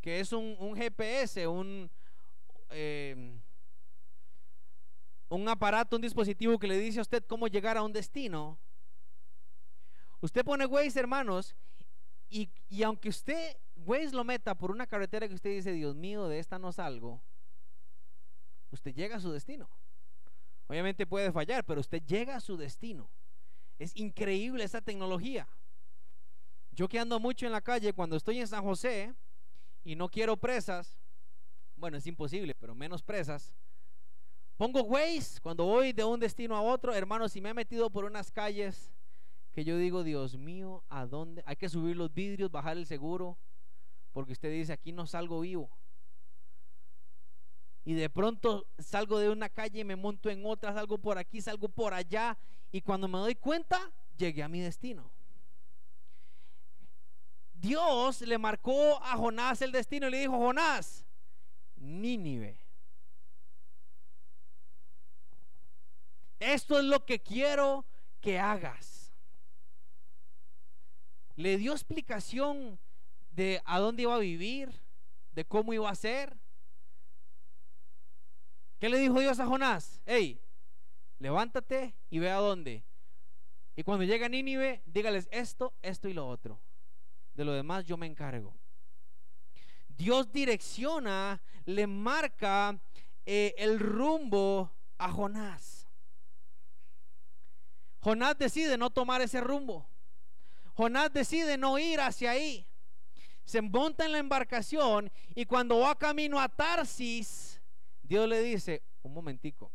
que 0.01 0.21
es 0.21 0.33
un, 0.33 0.77
GPS, 0.77 1.49
un, 1.49 1.91
un 5.29 5.49
aparato, 5.49 5.97
un 5.97 6.03
dispositivo 6.03 6.59
que 6.59 6.67
le 6.67 6.79
dice 6.79 6.99
a 6.99 7.03
usted 7.03 7.25
cómo 7.27 7.49
llegar 7.49 7.77
a 7.77 7.83
un 7.83 7.93
destino, 7.93 8.59
usted 10.21 10.45
pone 10.45 10.67
Waze, 10.67 10.99
hermanos, 11.01 11.57
y, 12.29 12.51
y 12.69 12.83
aunque 12.83 13.09
usted, 13.09 13.57
Waze 13.77 14.13
lo 14.13 14.25
meta 14.25 14.55
por 14.55 14.71
una 14.71 14.87
carretera 14.87 15.29
que 15.29 15.35
usted 15.35 15.51
dice, 15.51 15.73
Dios 15.73 15.95
mío, 15.95 16.29
de 16.29 16.39
esta 16.39 16.59
no 16.59 16.73
salgo, 16.73 17.23
usted 18.71 18.95
llega 18.95 19.17
a 19.17 19.21
su 19.21 19.31
destino. 19.31 19.69
Obviamente 20.67 21.07
puede 21.07 21.31
fallar, 21.33 21.65
pero 21.65 21.81
usted 21.81 22.03
llega 22.05 22.37
a 22.37 22.41
su 22.41 22.57
destino. 22.57 23.11
Es 23.79 23.95
increíble 23.97 24.65
esa 24.65 24.81
tecnología. 24.81 25.49
Yo 26.71 26.89
que 26.89 26.99
ando 26.99 27.21
mucho 27.21 27.47
en 27.47 27.53
la 27.53 27.61
calle, 27.61 27.93
cuando 27.93 28.17
estoy 28.17 28.41
en 28.41 28.49
San 28.49 28.65
José 28.65 29.15
y 29.85 29.95
no 29.95 30.09
quiero 30.09 30.37
presas, 30.37 30.99
bueno, 31.77 31.97
es 31.99 32.07
imposible, 32.07 32.55
pero 32.55 32.75
menos 32.75 33.03
presas. 33.03 33.55
Pongo 34.57 34.83
Waze 34.83 35.41
cuando 35.41 35.65
voy 35.65 35.93
de 35.93 36.05
un 36.05 36.21
destino 36.21 36.57
a 36.57 36.63
otro, 36.63 36.95
hermanos, 36.95 37.33
si 37.33 37.41
me 37.41 37.51
he 37.51 37.55
metido 37.55 37.91
por 37.91 38.05
unas 38.05 38.31
calles 38.31 38.93
que 39.53 39.65
yo 39.65 39.77
digo, 39.79 40.03
Dios 40.03 40.37
mío, 40.37 40.85
¿a 40.89 41.07
dónde? 41.07 41.43
Hay 41.47 41.57
que 41.57 41.69
subir 41.69 41.97
los 41.97 42.13
vidrios, 42.13 42.51
bajar 42.51 42.77
el 42.77 42.87
seguro, 42.87 43.39
porque 44.13 44.33
usted 44.33 44.51
dice, 44.53 44.73
aquí 44.73 44.93
no 44.93 45.07
salgo 45.07 45.41
vivo. 45.41 45.71
y 47.85 47.93
de 47.93 48.09
pronto 48.09 48.67
salgo 48.79 49.19
de 49.19 49.29
una 49.29 49.49
calle 49.49 49.81
y 49.81 49.85
me 49.85 49.95
monto 49.95 50.31
en 50.31 50.45
otra, 50.47 50.73
salgo 50.73 50.99
por 50.99 51.19
aquí, 51.19 51.43
salgo 51.43 51.69
por 51.69 51.93
allá 51.93 52.39
y 52.73 52.81
cuando 52.81 53.09
me 53.09 53.19
doy 53.19 53.35
cuenta, 53.35 53.93
llegué 54.17 54.43
a 54.43 54.49
mi 54.49 54.61
destino. 54.61 55.13
Dios 57.53 58.23
le 58.23 58.39
marcó 58.39 59.03
a 59.03 59.17
Jonás 59.17 59.61
el 59.63 59.73
destino 59.73 60.09
y 60.09 60.11
le 60.11 60.21
dijo, 60.21 60.37
Jonás, 60.37 61.05
Nínive. 61.77 62.64
Esto 66.45 66.79
es 66.79 66.85
lo 66.85 67.07
que 67.07 67.21
quiero 67.21 67.87
que 68.21 68.39
hagas. 68.39 69.15
Le 71.37 71.57
dio 71.57 71.73
explicación 71.73 72.79
de 73.31 73.63
a 73.65 73.79
dónde 73.79 74.03
iba 74.03 74.15
a 74.15 74.19
vivir, 74.19 74.71
de 75.33 75.47
cómo 75.47 75.73
iba 75.73 75.89
a 75.89 75.95
ser. 75.95 76.37
¿Qué 78.79 78.91
le 78.91 78.99
dijo 78.99 79.21
Dios 79.21 79.41
a 79.41 79.47
Jonás? 79.47 80.03
Hey, 80.05 80.39
levántate 81.19 81.95
y 82.11 82.19
ve 82.19 82.31
a 82.31 82.37
dónde. 82.37 82.85
Y 83.75 83.83
cuando 83.83 84.05
llegue 84.05 84.27
a 84.27 84.29
Nínive, 84.29 84.83
dígales 84.85 85.29
esto, 85.33 85.73
esto 85.81 86.09
y 86.09 86.13
lo 86.13 86.29
otro. 86.29 86.61
De 87.33 87.47
lo 87.47 87.53
demás 87.53 87.87
yo 87.87 87.97
me 87.97 88.07
encargo. 88.07 88.55
Dios 89.89 90.31
direcciona, 90.31 91.41
le 91.65 91.87
marca 91.87 92.79
eh, 93.25 93.55
el 93.57 93.81
rumbo 93.81 94.71
a 94.99 95.11
Jonás. 95.11 95.84
Jonás 98.05 98.37
decide 98.37 98.77
no 98.77 98.91
tomar 98.91 99.23
ese 99.23 99.41
rumbo. 99.41 99.89
Jonás 100.75 101.11
decide 101.11 101.57
no 101.57 101.79
ir 101.79 102.01
hacia 102.01 102.33
ahí. 102.33 102.67
Se 103.47 103.63
monta 103.63 104.05
en 104.05 104.13
la 104.13 104.19
embarcación 104.19 105.11
y 105.35 105.47
cuando 105.47 105.79
va 105.79 105.95
camino 105.95 106.39
a 106.39 106.51
Tarsis, 106.51 107.63
Dios 108.03 108.29
le 108.29 108.43
dice, 108.43 108.83
un 109.03 109.15
momentico. 109.15 109.73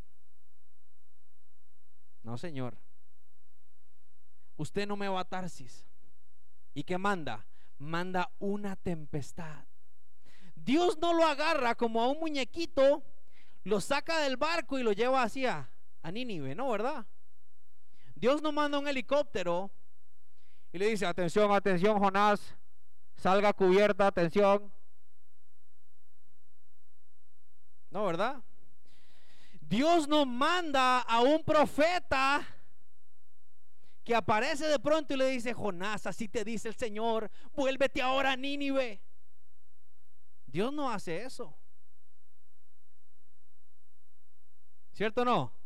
No, 2.22 2.38
Señor. 2.38 2.78
Usted 4.58 4.88
no 4.88 4.96
me 4.96 5.08
va 5.08 5.22
a 5.22 5.26
Tarsis. 5.26 5.88
¿Y 6.76 6.84
qué 6.84 7.00
manda? 7.00 7.48
Manda 7.80 8.32
una 8.38 8.76
tempestad. 8.76 9.66
Dios 10.54 11.00
no 11.00 11.14
lo 11.14 11.26
agarra 11.26 11.74
como 11.74 12.04
a 12.04 12.08
un 12.08 12.20
muñequito, 12.20 13.04
lo 13.64 13.82
saca 13.82 14.20
del 14.20 14.38
barco 14.38 14.78
y 14.78 14.84
lo 14.84 14.92
lleva 14.92 15.24
hacia 15.24 15.72
a 16.04 16.12
Nínive, 16.12 16.54
¿no? 16.54 16.70
¿Verdad? 16.70 17.08
Dios 18.20 18.42
no 18.42 18.52
manda 18.52 18.78
un 18.78 18.88
helicóptero 18.88 19.72
y 20.74 20.78
le 20.78 20.88
dice, 20.88 21.06
atención, 21.06 21.52
atención, 21.54 21.98
Jonás, 21.98 22.54
salga 23.16 23.54
cubierta, 23.54 24.08
atención. 24.08 24.70
No, 27.90 28.06
¿verdad? 28.06 28.44
Dios 29.62 30.08
no 30.08 30.26
manda 30.26 31.00
a 31.00 31.22
un 31.22 31.44
profeta 31.46 32.46
que 34.04 34.14
aparece 34.14 34.68
de 34.68 34.80
pronto 34.80 35.14
y 35.14 35.18
le 35.18 35.28
dice, 35.28 35.54
Jonás, 35.54 36.06
así 36.06 36.28
te 36.28 36.44
dice 36.44 36.68
el 36.68 36.76
Señor, 36.76 37.32
vuélvete 37.54 38.02
ahora 38.02 38.34
a 38.34 38.36
Nínive. 38.36 39.02
Dios 40.46 40.74
no 40.74 40.92
hace 40.92 41.24
eso. 41.24 41.56
¿Cierto 44.92 45.22
o 45.22 45.26
no? 45.26 45.59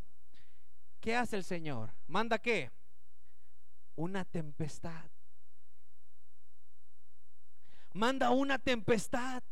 ¿Qué 1.04 1.14
hace 1.14 1.36
el 1.36 1.44
Señor? 1.44 1.92
¿Manda 2.06 2.38
qué? 2.38 2.70
Una 3.94 4.24
tempestad. 4.24 5.04
Manda 7.92 8.30
una 8.30 8.58
tempestad. 8.58 9.42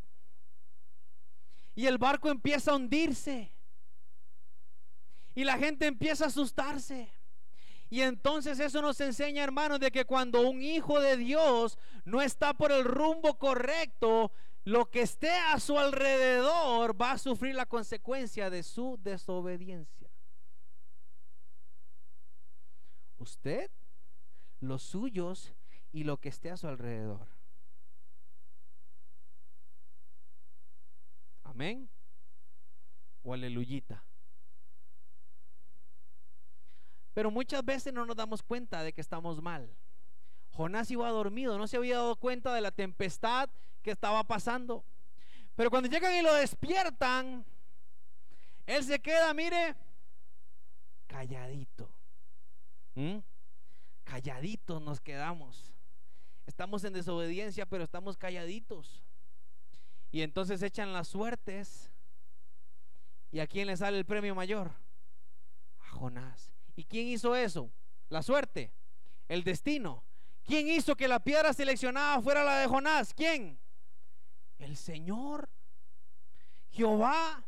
Y 1.75 1.85
el 1.85 1.99
barco 1.99 2.31
empieza 2.31 2.71
a 2.71 2.75
hundirse. 2.75 3.51
Y 5.35 5.43
la 5.43 5.59
gente 5.59 5.85
empieza 5.85 6.23
a 6.23 6.29
asustarse. 6.29 7.13
Y 7.87 8.01
entonces 8.01 8.59
eso 8.59 8.81
nos 8.81 8.99
enseña, 8.99 9.43
hermanos, 9.43 9.79
de 9.79 9.91
que 9.91 10.05
cuando 10.05 10.41
un 10.41 10.59
hijo 10.63 10.99
de 10.99 11.17
Dios 11.17 11.77
no 12.03 12.23
está 12.23 12.55
por 12.55 12.71
el 12.71 12.83
rumbo 12.83 13.37
correcto, 13.37 14.31
lo 14.63 14.89
que 14.89 15.03
esté 15.03 15.29
a 15.29 15.59
su 15.59 15.77
alrededor 15.77 16.99
va 16.99 17.11
a 17.11 17.19
sufrir 17.19 17.53
la 17.53 17.67
consecuencia 17.67 18.49
de 18.49 18.63
su 18.63 18.97
desobediencia. 19.03 20.02
Usted, 23.23 23.71
los 24.59 24.83
suyos 24.83 25.53
y 25.93 26.03
lo 26.03 26.17
que 26.17 26.27
esté 26.27 26.51
a 26.51 26.57
su 26.57 26.67
alrededor. 26.67 27.25
Amén. 31.43 31.89
O 33.23 33.33
aleluyita. 33.33 34.03
Pero 37.13 37.31
muchas 37.31 37.63
veces 37.63 37.93
no 37.93 38.05
nos 38.05 38.17
damos 38.17 38.43
cuenta 38.43 38.83
de 38.83 38.91
que 38.91 38.99
estamos 38.99 39.41
mal. 39.41 39.73
Jonás 40.51 40.91
iba 40.91 41.09
dormido, 41.09 41.57
no 41.57 41.67
se 41.67 41.77
había 41.77 41.95
dado 41.95 42.17
cuenta 42.17 42.53
de 42.53 42.59
la 42.59 42.71
tempestad 42.71 43.49
que 43.81 43.91
estaba 43.91 44.25
pasando. 44.25 44.83
Pero 45.55 45.69
cuando 45.69 45.87
llegan 45.87 46.13
y 46.13 46.21
lo 46.23 46.33
despiertan, 46.33 47.45
él 48.65 48.83
se 48.83 48.99
queda, 48.99 49.33
mire, 49.33 49.77
calladito. 51.07 51.89
¿Mm? 52.95 53.17
Calladitos 54.03 54.81
nos 54.81 54.99
quedamos. 54.99 55.73
Estamos 56.45 56.83
en 56.83 56.93
desobediencia, 56.93 57.65
pero 57.65 57.83
estamos 57.83 58.17
calladitos. 58.17 59.03
Y 60.11 60.21
entonces 60.21 60.61
echan 60.61 60.93
las 60.93 61.07
suertes. 61.07 61.89
¿Y 63.31 63.39
a 63.39 63.47
quién 63.47 63.67
le 63.67 63.77
sale 63.77 63.97
el 63.97 64.05
premio 64.05 64.35
mayor? 64.35 64.71
A 65.79 65.89
Jonás. 65.89 66.51
¿Y 66.75 66.83
quién 66.83 67.07
hizo 67.07 67.35
eso? 67.35 67.71
La 68.09 68.21
suerte, 68.21 68.71
el 69.27 69.43
destino. 69.43 70.03
¿Quién 70.43 70.67
hizo 70.67 70.95
que 70.95 71.07
la 71.07 71.19
piedra 71.19 71.53
seleccionada 71.53 72.21
fuera 72.21 72.43
la 72.43 72.57
de 72.59 72.67
Jonás? 72.67 73.13
¿Quién? 73.13 73.57
El 74.59 74.75
Señor. 74.77 75.49
Jehová. 76.69 77.43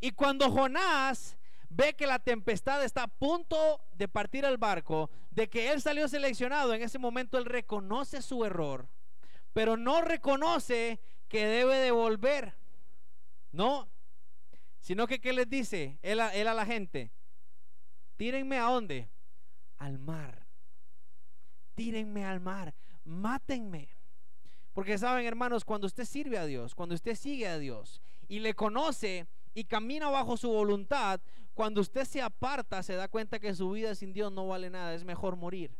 Y 0.00 0.10
cuando 0.12 0.50
Jonás 0.50 1.36
ve 1.74 1.94
que 1.94 2.06
la 2.06 2.18
tempestad 2.18 2.84
está 2.84 3.04
a 3.04 3.08
punto 3.08 3.80
de 3.96 4.06
partir 4.06 4.46
al 4.46 4.58
barco, 4.58 5.10
de 5.30 5.48
que 5.48 5.72
él 5.72 5.82
salió 5.82 6.08
seleccionado, 6.08 6.72
en 6.72 6.82
ese 6.82 6.98
momento 6.98 7.36
él 7.36 7.44
reconoce 7.44 8.22
su 8.22 8.44
error, 8.44 8.88
pero 9.52 9.76
no 9.76 10.00
reconoce 10.00 11.00
que 11.28 11.46
debe 11.46 11.76
devolver. 11.76 12.54
No, 13.50 13.88
sino 14.80 15.06
que 15.06 15.20
¿qué 15.20 15.32
les 15.32 15.48
dice 15.48 15.98
él 16.02 16.20
a, 16.20 16.34
él 16.34 16.46
a 16.46 16.54
la 16.54 16.66
gente? 16.66 17.10
Tírenme 18.16 18.58
a 18.58 18.64
dónde? 18.64 19.08
Al 19.78 19.98
mar. 19.98 20.46
Tírenme 21.74 22.24
al 22.24 22.40
mar. 22.40 22.74
Mátenme. 23.04 23.88
Porque 24.72 24.98
saben, 24.98 25.26
hermanos, 25.26 25.64
cuando 25.64 25.86
usted 25.86 26.04
sirve 26.04 26.38
a 26.38 26.46
Dios, 26.46 26.74
cuando 26.74 26.94
usted 26.94 27.16
sigue 27.16 27.48
a 27.48 27.58
Dios 27.58 28.00
y 28.28 28.40
le 28.40 28.54
conoce 28.54 29.26
y 29.54 29.64
camina 29.64 30.10
bajo 30.10 30.36
su 30.36 30.50
voluntad, 30.50 31.20
cuando 31.54 31.80
usted 31.80 32.04
se 32.04 32.20
aparta, 32.20 32.82
se 32.82 32.94
da 32.94 33.08
cuenta 33.08 33.38
que 33.38 33.54
su 33.54 33.70
vida 33.70 33.94
sin 33.94 34.12
Dios 34.12 34.32
no 34.32 34.48
vale 34.48 34.68
nada, 34.68 34.92
es 34.94 35.04
mejor 35.04 35.36
morir. 35.36 35.76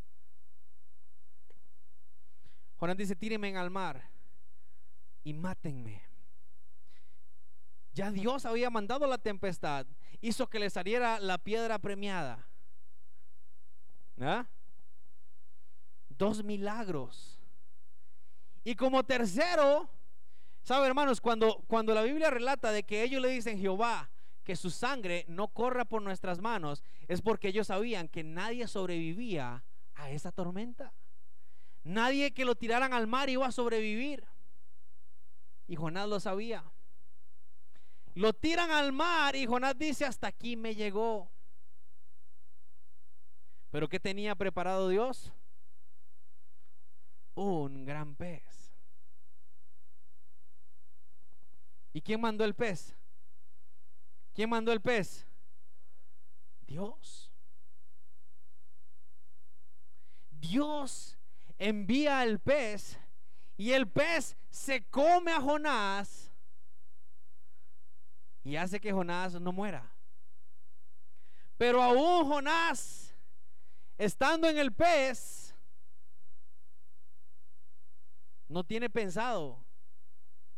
Jonás 2.76 2.96
dice, 2.96 3.16
tírenme 3.16 3.56
al 3.56 3.70
mar 3.70 4.10
y 5.24 5.32
mátenme. 5.32 6.02
Ya 7.92 8.10
Dios 8.10 8.44
había 8.44 8.70
mandado 8.70 9.06
la 9.06 9.18
tempestad, 9.18 9.86
hizo 10.20 10.48
que 10.48 10.58
le 10.58 10.70
saliera 10.70 11.20
la 11.20 11.38
piedra 11.38 11.78
premiada. 11.78 12.48
¿Ah? 14.20 14.46
Dos 16.08 16.42
milagros. 16.44 17.40
Y 18.64 18.74
como 18.76 19.04
tercero, 19.04 19.88
¿sabe 20.64 20.88
hermanos? 20.88 21.20
Cuando, 21.20 21.62
cuando 21.68 21.94
la 21.94 22.02
Biblia 22.02 22.30
relata 22.30 22.72
de 22.72 22.82
que 22.82 23.04
ellos 23.04 23.22
le 23.22 23.28
dicen 23.28 23.58
Jehová, 23.58 24.10
que 24.42 24.56
su 24.56 24.70
sangre 24.70 25.24
no 25.28 25.48
corra 25.48 25.84
por 25.84 26.02
nuestras 26.02 26.40
manos, 26.40 26.82
es 27.06 27.22
porque 27.22 27.48
ellos 27.48 27.68
sabían 27.68 28.08
que 28.08 28.24
nadie 28.24 28.66
sobrevivía 28.66 29.64
a 29.94 30.10
esa 30.10 30.32
tormenta. 30.32 30.92
Nadie 31.82 32.32
que 32.32 32.44
lo 32.44 32.54
tiraran 32.54 32.92
al 32.92 33.06
mar 33.06 33.28
iba 33.28 33.46
a 33.46 33.52
sobrevivir. 33.52 34.24
Y 35.66 35.76
Jonás 35.76 36.08
lo 36.08 36.18
sabía. 36.20 36.64
Lo 38.14 38.32
tiran 38.32 38.70
al 38.70 38.92
mar 38.92 39.34
y 39.34 39.46
Jonás 39.46 39.78
dice, 39.78 40.04
hasta 40.04 40.28
aquí 40.28 40.56
me 40.56 40.74
llegó. 40.74 41.30
Pero 43.70 43.88
¿qué 43.88 43.98
tenía 43.98 44.34
preparado 44.34 44.88
Dios? 44.88 45.32
Un 47.34 47.84
gran 47.84 48.14
pez. 48.14 48.63
¿Y 51.94 52.02
quién 52.02 52.20
mandó 52.20 52.44
el 52.44 52.54
pez? 52.54 52.92
¿Quién 54.34 54.50
mandó 54.50 54.72
el 54.72 54.80
pez? 54.80 55.26
Dios. 56.66 57.30
Dios 60.32 61.16
envía 61.56 62.24
el 62.24 62.40
pez 62.40 62.98
y 63.56 63.70
el 63.70 63.88
pez 63.88 64.36
se 64.50 64.84
come 64.88 65.30
a 65.30 65.40
Jonás 65.40 66.32
y 68.42 68.56
hace 68.56 68.80
que 68.80 68.92
Jonás 68.92 69.40
no 69.40 69.52
muera. 69.52 69.94
Pero 71.56 71.80
aún 71.80 72.26
Jonás, 72.26 73.14
estando 73.96 74.48
en 74.48 74.58
el 74.58 74.72
pez, 74.72 75.54
no 78.48 78.64
tiene 78.64 78.90
pensado, 78.90 79.64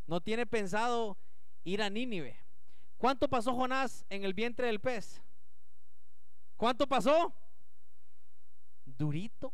no 0.06 0.22
tiene 0.22 0.46
pensado 0.46 1.18
ir 1.66 1.82
a 1.82 1.90
Nínive. 1.90 2.38
¿Cuánto 2.96 3.28
pasó 3.28 3.52
Jonás 3.54 4.06
en 4.08 4.24
el 4.24 4.32
vientre 4.32 4.68
del 4.68 4.80
pez? 4.80 5.20
¿Cuánto 6.56 6.86
pasó? 6.86 7.34
Durito. 8.86 9.52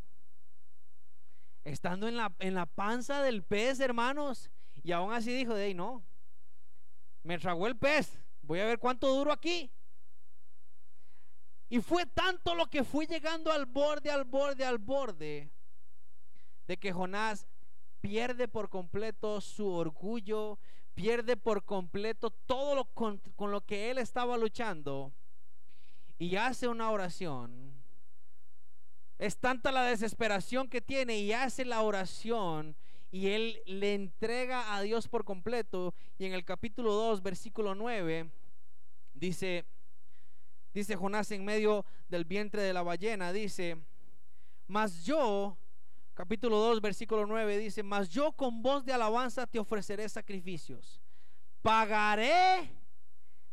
Estando 1.64 2.06
en 2.06 2.16
la, 2.16 2.32
en 2.38 2.54
la 2.54 2.66
panza 2.66 3.22
del 3.22 3.42
pez, 3.42 3.80
hermanos. 3.80 4.50
Y 4.84 4.92
aún 4.92 5.12
así 5.12 5.32
dijo, 5.32 5.54
de 5.54 5.64
ahí 5.64 5.74
no. 5.74 6.04
Me 7.22 7.38
tragó 7.38 7.66
el 7.66 7.76
pez. 7.76 8.20
Voy 8.42 8.60
a 8.60 8.66
ver 8.66 8.78
cuánto 8.78 9.12
duro 9.12 9.32
aquí. 9.32 9.72
Y 11.68 11.80
fue 11.80 12.04
tanto 12.04 12.54
lo 12.54 12.66
que 12.66 12.84
fui 12.84 13.06
llegando 13.06 13.50
al 13.50 13.64
borde, 13.64 14.10
al 14.10 14.24
borde, 14.24 14.66
al 14.66 14.76
borde, 14.76 15.50
de 16.66 16.76
que 16.76 16.92
Jonás 16.92 17.46
pierde 18.02 18.46
por 18.48 18.68
completo 18.68 19.40
su 19.40 19.66
orgullo, 19.66 20.58
pierde 20.94 21.36
por 21.36 21.64
completo 21.64 22.30
todo 22.30 22.74
lo 22.74 22.84
con, 22.86 23.18
con 23.36 23.50
lo 23.50 23.64
que 23.64 23.90
él 23.90 23.98
estaba 23.98 24.36
luchando 24.36 25.12
y 26.18 26.36
hace 26.36 26.68
una 26.68 26.90
oración. 26.90 27.72
Es 29.18 29.36
tanta 29.38 29.72
la 29.72 29.84
desesperación 29.84 30.68
que 30.68 30.80
tiene 30.80 31.18
y 31.18 31.32
hace 31.32 31.64
la 31.64 31.82
oración 31.82 32.76
y 33.12 33.28
él 33.28 33.62
le 33.66 33.94
entrega 33.94 34.74
a 34.74 34.80
Dios 34.80 35.06
por 35.06 35.24
completo. 35.24 35.94
Y 36.18 36.24
en 36.24 36.32
el 36.32 36.44
capítulo 36.44 36.94
2, 36.94 37.22
versículo 37.22 37.74
9, 37.74 38.30
dice, 39.12 39.66
dice 40.72 40.96
Jonás 40.96 41.30
en 41.30 41.44
medio 41.44 41.84
del 42.08 42.24
vientre 42.24 42.62
de 42.62 42.72
la 42.72 42.82
ballena, 42.82 43.32
dice, 43.32 43.76
mas 44.66 45.04
yo, 45.04 45.58
capítulo 46.14 46.58
2, 46.58 46.80
versículo 46.80 47.26
9, 47.26 47.58
dice, 47.58 47.82
mas 47.82 48.08
yo 48.08 48.32
con 48.32 48.62
voz 48.62 48.84
de 48.84 48.92
alabanza 48.92 49.46
te 49.46 49.58
ofreceré 49.58 50.08
sacrificios. 50.08 51.00
Pagaré 51.62 52.70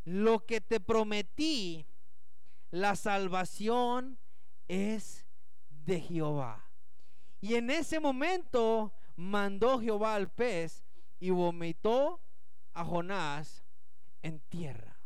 lo 0.03 0.45
que 0.45 0.61
te 0.61 0.79
prometí 0.79 1.85
la 2.71 2.95
salvación 2.95 4.17
es 4.67 5.25
de 5.85 6.01
Jehová. 6.01 6.69
Y 7.41 7.55
en 7.55 7.69
ese 7.69 7.99
momento 7.99 8.93
mandó 9.15 9.79
Jehová 9.79 10.15
al 10.15 10.29
pez 10.29 10.83
y 11.19 11.29
vomitó 11.29 12.21
a 12.73 12.83
Jonás 12.83 13.63
en 14.21 14.39
tierra. 14.39 14.99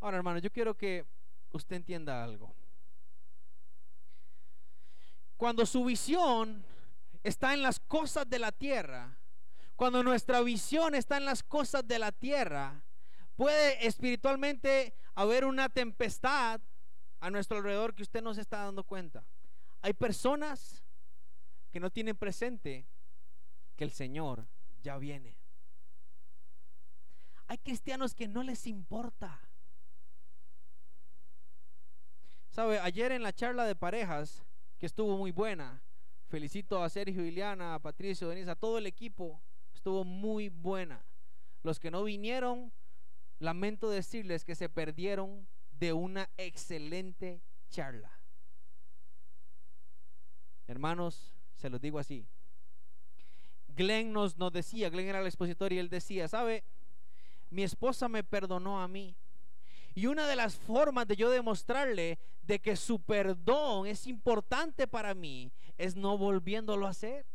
Ahora, 0.00 0.18
hermano, 0.18 0.38
yo 0.38 0.50
quiero 0.50 0.76
que 0.76 1.06
usted 1.52 1.76
entienda 1.76 2.22
algo. 2.22 2.54
Cuando 5.38 5.64
su 5.64 5.84
visión 5.84 6.64
está 7.22 7.54
en 7.54 7.62
las 7.62 7.78
cosas 7.78 8.28
de 8.28 8.40
la 8.40 8.52
tierra, 8.52 9.16
cuando 9.76 10.02
nuestra 10.02 10.40
visión 10.42 10.96
está 10.96 11.16
en 11.16 11.24
las 11.24 11.44
cosas 11.44 11.86
de 11.86 12.00
la 12.00 12.10
tierra, 12.10 12.82
puede 13.36 13.86
espiritualmente 13.86 14.94
haber 15.14 15.44
una 15.44 15.68
tempestad 15.68 16.60
a 17.20 17.30
nuestro 17.30 17.58
alrededor 17.58 17.94
que 17.94 18.02
usted 18.02 18.20
no 18.20 18.34
se 18.34 18.40
está 18.40 18.64
dando 18.64 18.82
cuenta. 18.82 19.24
Hay 19.80 19.92
personas 19.92 20.82
que 21.70 21.78
no 21.78 21.90
tienen 21.90 22.16
presente 22.16 22.88
que 23.76 23.84
el 23.84 23.92
Señor 23.92 24.48
ya 24.82 24.98
viene. 24.98 25.38
Hay 27.46 27.58
cristianos 27.58 28.12
que 28.16 28.26
no 28.26 28.42
les 28.42 28.66
importa. 28.66 29.40
Sabe, 32.50 32.80
ayer 32.80 33.12
en 33.12 33.22
la 33.22 33.32
charla 33.32 33.64
de 33.66 33.76
parejas, 33.76 34.44
que 34.78 34.86
estuvo 34.86 35.16
muy 35.16 35.32
buena, 35.32 35.82
felicito 36.28 36.82
a 36.82 36.88
Sergio, 36.88 37.24
Iliana, 37.24 37.74
a 37.74 37.78
Patricio, 37.78 38.28
Denise, 38.28 38.50
a 38.50 38.56
todo 38.56 38.78
el 38.78 38.86
equipo, 38.86 39.40
estuvo 39.74 40.04
muy 40.04 40.48
buena. 40.48 41.04
Los 41.62 41.80
que 41.80 41.90
no 41.90 42.04
vinieron, 42.04 42.72
lamento 43.38 43.90
decirles 43.90 44.44
que 44.44 44.54
se 44.54 44.68
perdieron 44.68 45.48
de 45.72 45.92
una 45.92 46.28
excelente 46.36 47.42
charla. 47.70 48.10
Hermanos, 50.66 51.34
se 51.56 51.70
los 51.70 51.80
digo 51.80 51.98
así. 51.98 52.26
Glenn 53.68 54.12
nos, 54.12 54.36
nos 54.36 54.52
decía, 54.52 54.90
Glenn 54.90 55.08
era 55.08 55.20
el 55.20 55.26
expositor 55.26 55.72
y 55.72 55.78
él 55.78 55.88
decía, 55.88 56.28
¿sabe? 56.28 56.64
Mi 57.50 57.62
esposa 57.62 58.08
me 58.08 58.22
perdonó 58.22 58.80
a 58.82 58.88
mí. 58.88 59.16
Y 59.98 60.06
una 60.06 60.28
de 60.28 60.36
las 60.36 60.54
formas 60.54 61.08
de 61.08 61.16
yo 61.16 61.28
demostrarle 61.28 62.20
de 62.42 62.60
que 62.60 62.76
su 62.76 63.00
perdón 63.00 63.88
es 63.88 64.06
importante 64.06 64.86
para 64.86 65.12
mí 65.12 65.50
es 65.76 65.96
no 65.96 66.16
volviéndolo 66.16 66.86
a 66.86 66.90
hacer. 66.90 67.26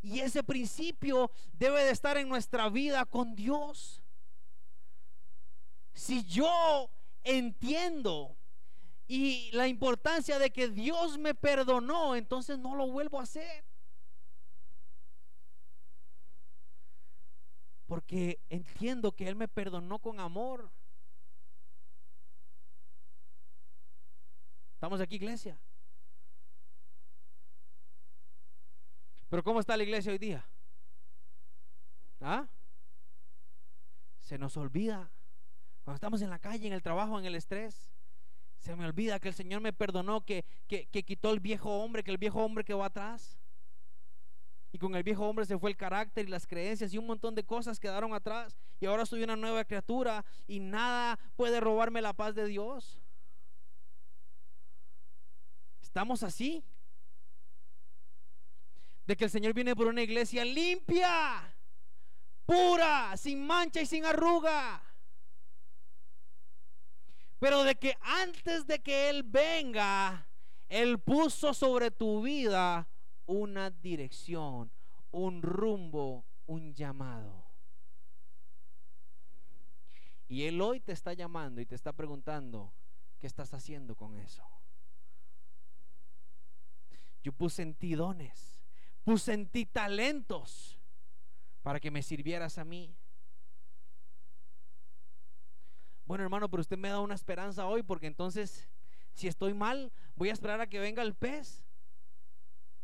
Y 0.00 0.20
ese 0.20 0.42
principio 0.42 1.30
debe 1.52 1.84
de 1.84 1.90
estar 1.90 2.16
en 2.16 2.26
nuestra 2.26 2.70
vida 2.70 3.04
con 3.04 3.36
Dios. 3.36 4.02
Si 5.92 6.24
yo 6.24 6.88
entiendo 7.22 8.34
y 9.06 9.50
la 9.52 9.68
importancia 9.68 10.38
de 10.38 10.50
que 10.50 10.68
Dios 10.68 11.18
me 11.18 11.34
perdonó, 11.34 12.16
entonces 12.16 12.58
no 12.58 12.76
lo 12.76 12.90
vuelvo 12.90 13.20
a 13.20 13.24
hacer. 13.24 13.66
Porque 17.84 18.40
entiendo 18.48 19.12
que 19.12 19.28
Él 19.28 19.36
me 19.36 19.48
perdonó 19.48 19.98
con 19.98 20.18
amor. 20.18 20.70
¿Estamos 24.78 25.00
aquí, 25.00 25.16
iglesia? 25.16 25.58
Pero 29.28 29.42
¿cómo 29.42 29.58
está 29.58 29.76
la 29.76 29.82
iglesia 29.82 30.12
hoy 30.12 30.18
día? 30.18 30.48
¿Ah? 32.20 32.46
Se 34.20 34.38
nos 34.38 34.56
olvida 34.56 35.10
cuando 35.82 35.96
estamos 35.96 36.22
en 36.22 36.30
la 36.30 36.38
calle, 36.38 36.68
en 36.68 36.72
el 36.74 36.82
trabajo, 36.82 37.18
en 37.18 37.24
el 37.24 37.34
estrés, 37.34 37.90
se 38.60 38.76
me 38.76 38.86
olvida 38.86 39.18
que 39.18 39.26
el 39.26 39.34
Señor 39.34 39.60
me 39.60 39.72
perdonó, 39.72 40.24
que, 40.24 40.44
que, 40.68 40.86
quitó 40.86 41.32
el 41.32 41.40
viejo 41.40 41.82
hombre, 41.82 42.04
que 42.04 42.12
el 42.12 42.18
viejo 42.18 42.44
hombre 42.44 42.62
que 42.62 42.72
va 42.72 42.86
atrás. 42.86 43.36
Y 44.70 44.78
con 44.78 44.94
el 44.94 45.02
viejo 45.02 45.28
hombre 45.28 45.44
se 45.44 45.58
fue 45.58 45.70
el 45.70 45.76
carácter 45.76 46.28
y 46.28 46.30
las 46.30 46.46
creencias 46.46 46.94
y 46.94 46.98
un 46.98 47.06
montón 47.08 47.34
de 47.34 47.42
cosas 47.42 47.80
quedaron 47.80 48.14
atrás. 48.14 48.56
Y 48.78 48.86
ahora 48.86 49.06
soy 49.06 49.24
una 49.24 49.34
nueva 49.34 49.64
criatura 49.64 50.24
y 50.46 50.60
nada 50.60 51.18
puede 51.34 51.58
robarme 51.58 52.00
la 52.00 52.12
paz 52.12 52.36
de 52.36 52.46
Dios. 52.46 53.02
Estamos 55.88 56.22
así. 56.22 56.62
De 59.06 59.16
que 59.16 59.24
el 59.24 59.30
Señor 59.30 59.54
viene 59.54 59.74
por 59.74 59.86
una 59.86 60.02
iglesia 60.02 60.44
limpia, 60.44 61.56
pura, 62.44 63.16
sin 63.16 63.46
mancha 63.46 63.80
y 63.80 63.86
sin 63.86 64.04
arruga. 64.04 64.82
Pero 67.38 67.64
de 67.64 67.74
que 67.76 67.96
antes 68.02 68.66
de 68.66 68.80
que 68.80 69.08
Él 69.08 69.22
venga, 69.22 70.28
Él 70.68 70.98
puso 71.00 71.54
sobre 71.54 71.90
tu 71.90 72.20
vida 72.20 72.86
una 73.24 73.70
dirección, 73.70 74.70
un 75.10 75.40
rumbo, 75.40 76.26
un 76.44 76.74
llamado. 76.74 77.46
Y 80.28 80.42
Él 80.42 80.60
hoy 80.60 80.80
te 80.80 80.92
está 80.92 81.14
llamando 81.14 81.62
y 81.62 81.66
te 81.66 81.74
está 81.74 81.94
preguntando, 81.94 82.74
¿qué 83.18 83.26
estás 83.26 83.54
haciendo 83.54 83.96
con 83.96 84.18
eso? 84.18 84.57
Yo 87.22 87.32
puse 87.32 87.62
en 87.62 87.74
ti 87.74 87.94
dones, 87.94 88.62
puse 89.04 89.32
en 89.32 89.46
ti 89.46 89.66
talentos 89.66 90.78
para 91.62 91.80
que 91.80 91.90
me 91.90 92.02
sirvieras 92.02 92.58
a 92.58 92.64
mí. 92.64 92.96
Bueno, 96.04 96.24
hermano, 96.24 96.48
pero 96.48 96.62
usted 96.62 96.78
me 96.78 96.88
da 96.88 97.00
una 97.00 97.14
esperanza 97.14 97.66
hoy 97.66 97.82
porque 97.82 98.06
entonces, 98.06 98.68
si 99.12 99.28
estoy 99.28 99.52
mal, 99.52 99.92
voy 100.16 100.30
a 100.30 100.32
esperar 100.32 100.60
a 100.60 100.66
que 100.66 100.80
venga 100.80 101.02
el 101.02 101.14
pez 101.14 101.62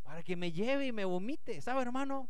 para 0.03 0.21
que 0.21 0.35
me 0.35 0.51
lleve 0.51 0.85
y 0.85 0.91
me 0.91 1.05
vomite. 1.05 1.59
¿Sabe, 1.61 1.81
hermano? 1.81 2.29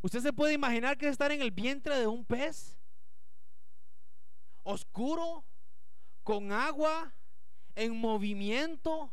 ¿Usted 0.00 0.20
se 0.20 0.32
puede 0.32 0.54
imaginar 0.54 0.96
que 0.96 1.06
es 1.06 1.12
estar 1.12 1.30
en 1.32 1.42
el 1.42 1.50
vientre 1.50 1.98
de 1.98 2.06
un 2.06 2.24
pez? 2.24 2.78
Oscuro, 4.62 5.44
con 6.22 6.52
agua, 6.52 7.12
en 7.74 8.00
movimiento. 8.00 9.12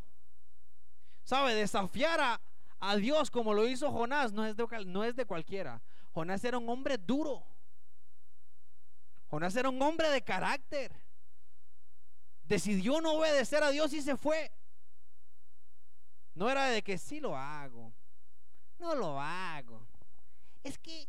¿Sabe? 1.31 1.55
Desafiar 1.55 2.19
a, 2.19 2.41
a 2.81 2.97
Dios 2.97 3.31
como 3.31 3.53
lo 3.53 3.65
hizo 3.65 3.89
Jonás 3.89 4.33
no 4.33 4.45
es, 4.45 4.57
de, 4.57 4.67
no 4.85 5.05
es 5.05 5.15
de 5.15 5.25
cualquiera. 5.25 5.81
Jonás 6.11 6.43
era 6.43 6.57
un 6.57 6.67
hombre 6.67 6.97
duro. 6.97 7.47
Jonás 9.29 9.55
era 9.55 9.69
un 9.69 9.81
hombre 9.81 10.09
de 10.09 10.21
carácter. 10.21 10.93
Decidió 12.43 12.99
no 12.99 13.13
obedecer 13.13 13.63
a 13.63 13.69
Dios 13.69 13.93
y 13.93 14.01
se 14.01 14.17
fue. 14.17 14.51
No 16.33 16.49
era 16.49 16.65
de 16.65 16.83
que 16.83 16.97
sí 16.97 17.21
lo 17.21 17.37
hago. 17.37 17.93
No 18.77 18.93
lo 18.93 19.17
hago. 19.17 19.87
Es 20.65 20.77
que 20.77 21.07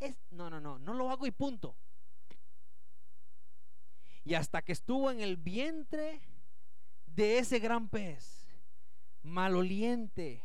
es 0.00 0.16
no, 0.32 0.50
no, 0.50 0.60
no, 0.60 0.80
no 0.80 0.92
lo 0.92 1.08
hago 1.08 1.24
y 1.24 1.30
punto. 1.30 1.76
Y 4.24 4.34
hasta 4.34 4.60
que 4.62 4.72
estuvo 4.72 5.08
en 5.08 5.20
el 5.20 5.36
vientre 5.36 6.20
de 7.06 7.38
ese 7.38 7.60
gran 7.60 7.88
pez, 7.88 8.45
maloliente, 9.26 10.42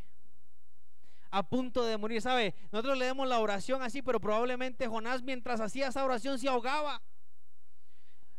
a 1.30 1.44
punto 1.44 1.86
de 1.86 1.98
morir. 1.98 2.22
¿Sabe? 2.22 2.56
Nosotros 2.72 2.98
leemos 2.98 3.28
la 3.28 3.40
oración 3.40 3.82
así, 3.82 4.02
pero 4.02 4.20
probablemente 4.20 4.88
Jonás 4.88 5.24
mientras 5.24 5.62
hacía 5.62 5.88
esa 5.88 6.04
oración 6.04 6.40
se 6.40 6.50
ahogaba. 6.50 7.02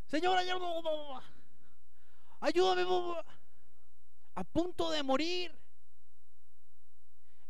Señor, 0.05 0.37
ayúdame. 0.37 0.63
A 4.35 4.43
punto 4.43 4.91
de 4.91 5.01
morir. 5.01 5.57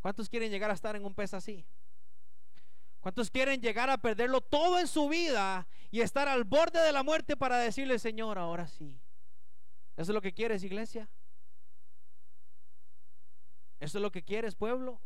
¿Cuántos 0.02 0.30
quieren 0.30 0.52
llegar 0.52 0.70
a 0.70 0.74
estar 0.74 0.96
en 0.96 1.06
un 1.06 1.14
pez 1.14 1.34
así? 1.34 1.66
¿Cuántos 3.00 3.30
quieren 3.30 3.62
llegar 3.62 3.90
a 3.90 3.98
perderlo 3.98 4.40
todo 4.40 4.80
en 4.80 4.88
su 4.88 5.10
vida 5.10 5.68
y 5.92 6.02
estar 6.02 6.28
al 6.28 6.46
borde 6.46 6.80
de 6.80 6.94
la 6.94 7.04
muerte 7.04 7.36
para 7.36 7.58
decirle, 7.58 8.00
Señor, 8.00 8.38
ahora 8.38 8.68
sí? 8.68 8.98
¿Eso 9.98 10.12
es 10.12 10.16
lo 10.16 10.22
que 10.22 10.34
quieres, 10.34 10.64
iglesia? 10.64 11.10
¿Eso 13.84 13.98
es 13.98 14.02
lo 14.02 14.14
que 14.14 14.24
quieres, 14.24 14.56
pueblo? 14.56 15.02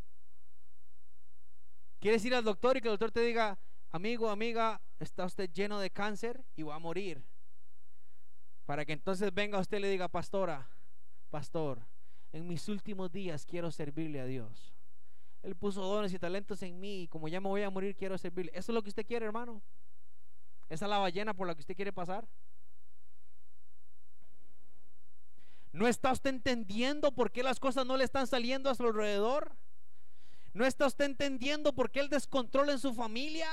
¿Quieres 1.99 2.23
ir 2.25 2.35
al 2.35 2.43
doctor 2.43 2.77
y 2.77 2.81
que 2.81 2.89
el 2.89 2.93
doctor 2.93 3.11
te 3.11 3.21
diga, 3.21 3.57
amigo, 3.89 4.29
amiga, 4.29 4.79
está 4.99 5.25
usted 5.25 5.51
lleno 5.51 5.79
de 5.79 5.89
cáncer 5.89 6.45
y 6.55 6.61
va 6.61 6.75
a 6.75 6.79
morir? 6.79 7.25
Para 8.67 8.85
que 8.85 8.93
entonces 8.93 9.33
venga 9.33 9.57
usted 9.57 9.79
y 9.79 9.81
le 9.81 9.89
diga, 9.89 10.07
pastora, 10.09 10.69
pastor, 11.31 11.87
en 12.31 12.47
mis 12.47 12.69
últimos 12.69 13.11
días 13.11 13.47
quiero 13.47 13.71
servirle 13.71 14.21
a 14.21 14.25
Dios. 14.25 14.75
Él 15.41 15.55
puso 15.55 15.81
dones 15.81 16.13
y 16.13 16.19
talentos 16.19 16.61
en 16.61 16.79
mí 16.79 17.01
y 17.01 17.07
como 17.07 17.27
ya 17.29 17.41
me 17.41 17.49
voy 17.49 17.63
a 17.63 17.71
morir 17.71 17.95
quiero 17.95 18.15
servirle. 18.19 18.51
¿Eso 18.53 18.71
es 18.71 18.75
lo 18.75 18.83
que 18.83 18.89
usted 18.89 19.07
quiere, 19.07 19.25
hermano? 19.25 19.59
¿Esa 20.69 20.85
es 20.85 20.89
la 20.91 20.99
ballena 20.99 21.33
por 21.33 21.47
la 21.47 21.55
que 21.55 21.61
usted 21.61 21.75
quiere 21.75 21.91
pasar? 21.91 22.27
¿No 25.77 25.87
está 25.87 26.11
usted 26.11 26.31
entendiendo 26.31 27.11
por 27.11 27.31
qué 27.31 27.43
las 27.43 27.59
cosas 27.59 27.85
no 27.85 27.97
le 27.97 28.03
están 28.03 28.25
saliendo 28.25 28.71
a 28.71 28.73
su 28.73 28.83
alrededor? 28.83 29.55
¿No 30.51 30.65
está 30.65 30.87
usted 30.87 31.05
entendiendo 31.05 31.71
por 31.71 31.91
qué 31.91 31.99
el 31.99 32.09
descontrol 32.09 32.71
en 32.71 32.79
su 32.79 32.95
familia? 32.95 33.47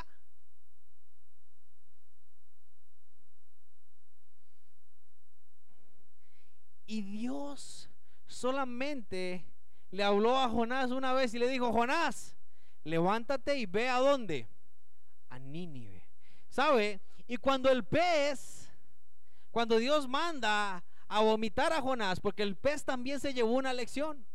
Y 6.87 7.03
Dios 7.03 7.91
solamente 8.27 9.45
le 9.91 10.03
habló 10.03 10.39
a 10.39 10.49
Jonás 10.49 10.93
una 10.93 11.13
vez 11.13 11.35
y 11.35 11.39
le 11.39 11.49
dijo, 11.49 11.75
Jonás, 11.75 12.39
levántate 12.85 13.59
y 13.59 13.67
ve 13.67 13.91
a 13.91 13.99
dónde? 13.99 14.49
A 15.29 15.39
Nínive. 15.39 16.09
¿Sabe? 16.49 17.03
Y 17.27 17.37
cuando 17.37 17.69
el 17.69 17.85
pez, 17.85 18.73
cuando 19.51 19.77
Dios 19.77 20.09
manda 20.09 20.83
a 21.15 21.21
vomitar 21.21 21.73
a 21.73 21.81
Jonás, 21.81 22.19
porque 22.19 22.43
el 22.43 22.57
pez 22.57 22.85
también 22.85 23.21
se 23.21 23.33
llevó 23.33 23.53
una 23.53 23.73
lección. 23.73 24.27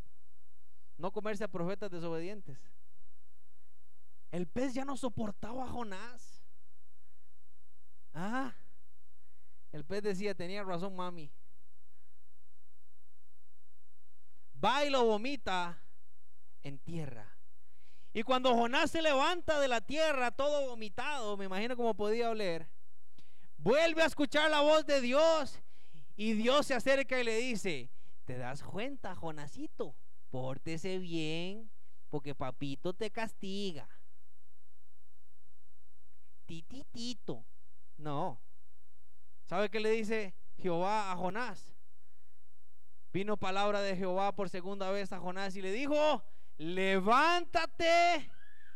No 0.97 1.11
comerse 1.11 1.43
a 1.43 1.49
profetas 1.49 1.91
desobedientes. 1.91 2.57
El 4.31 4.47
pez 4.47 4.73
ya 4.73 4.85
no 4.85 4.95
soportaba 4.95 5.65
a 5.65 5.67
Jonás. 5.67 6.41
Ah, 8.13 8.55
el 9.73 9.83
pez 9.83 10.03
decía, 10.03 10.33
tenía 10.33 10.63
razón 10.63 10.95
mami. 10.95 11.29
Va 14.63 14.85
y 14.85 14.89
lo 14.89 15.03
vomita 15.03 15.81
en 16.63 16.79
tierra. 16.79 17.27
Y 18.13 18.23
cuando 18.23 18.55
Jonás 18.55 18.91
se 18.91 19.01
levanta 19.01 19.59
de 19.59 19.67
la 19.67 19.81
tierra, 19.81 20.31
todo 20.31 20.69
vomitado, 20.69 21.35
me 21.35 21.43
imagino 21.43 21.75
cómo 21.75 21.93
podía 21.93 22.29
oler, 22.29 22.69
vuelve 23.57 24.01
a 24.01 24.05
escuchar 24.05 24.49
la 24.49 24.61
voz 24.61 24.85
de 24.85 25.01
Dios 25.01 25.59
y 26.19 26.33
Dios 26.33 26.65
se 26.65 26.73
acerca 26.73 27.17
y 27.17 27.23
le 27.23 27.37
dice, 27.37 27.89
¿te 28.25 28.37
das 28.37 28.61
cuenta, 28.61 29.15
Jonasito? 29.15 29.95
pórtese 30.29 30.99
bien, 30.99 31.71
porque 32.09 32.35
papito 32.35 32.93
te 32.93 33.09
castiga. 33.09 33.87
Tititito. 36.45 37.45
No. 37.97 38.41
¿Sabe 39.45 39.69
qué 39.69 39.79
le 39.79 39.91
dice 39.91 40.35
Jehová 40.57 41.11
a 41.11 41.15
Jonás? 41.15 41.73
Vino 43.13 43.37
palabra 43.37 43.81
de 43.81 43.95
Jehová 43.95 44.35
por 44.35 44.49
segunda 44.49 44.91
vez 44.91 45.13
a 45.13 45.19
Jonás 45.19 45.55
y 45.55 45.61
le 45.61 45.71
dijo, 45.71 46.23
levántate 46.57 48.29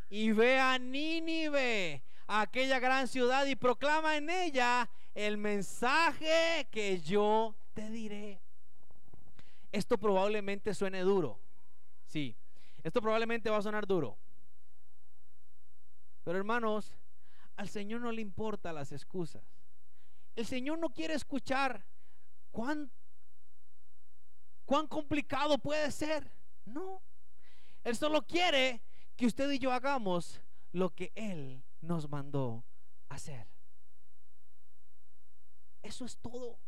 y 0.08 0.32
ve 0.32 0.58
a 0.58 0.78
Nínive, 0.78 2.04
aquella 2.26 2.80
gran 2.80 3.06
ciudad, 3.06 3.46
y 3.46 3.54
proclama 3.54 4.16
en 4.16 4.30
ella 4.30 4.90
el 5.14 5.36
mensaje 5.36 6.68
que 6.70 7.00
yo 7.00 7.54
te 7.72 7.88
diré. 7.90 8.40
Esto 9.72 9.98
probablemente 9.98 10.74
suene 10.74 11.00
duro. 11.00 11.40
Sí, 12.06 12.36
esto 12.82 13.00
probablemente 13.00 13.50
va 13.50 13.58
a 13.58 13.62
sonar 13.62 13.86
duro. 13.86 14.16
Pero 16.24 16.38
hermanos, 16.38 16.96
al 17.56 17.68
Señor 17.68 18.00
no 18.00 18.10
le 18.10 18.20
importan 18.20 18.74
las 18.74 18.92
excusas. 18.92 19.42
El 20.36 20.46
Señor 20.46 20.78
no 20.78 20.90
quiere 20.90 21.14
escuchar 21.14 21.84
cuán, 22.50 22.90
cuán 24.64 24.86
complicado 24.86 25.58
puede 25.58 25.90
ser. 25.90 26.30
No. 26.64 27.02
Él 27.84 27.96
solo 27.96 28.26
quiere 28.26 28.82
que 29.16 29.26
usted 29.26 29.50
y 29.50 29.58
yo 29.58 29.72
hagamos 29.72 30.40
lo 30.72 30.90
que 30.90 31.12
Él 31.14 31.62
nos 31.80 32.08
mandó 32.08 32.64
hacer. 33.08 33.53
Eso 35.84 36.06
es 36.06 36.16
todo. 36.16 36.58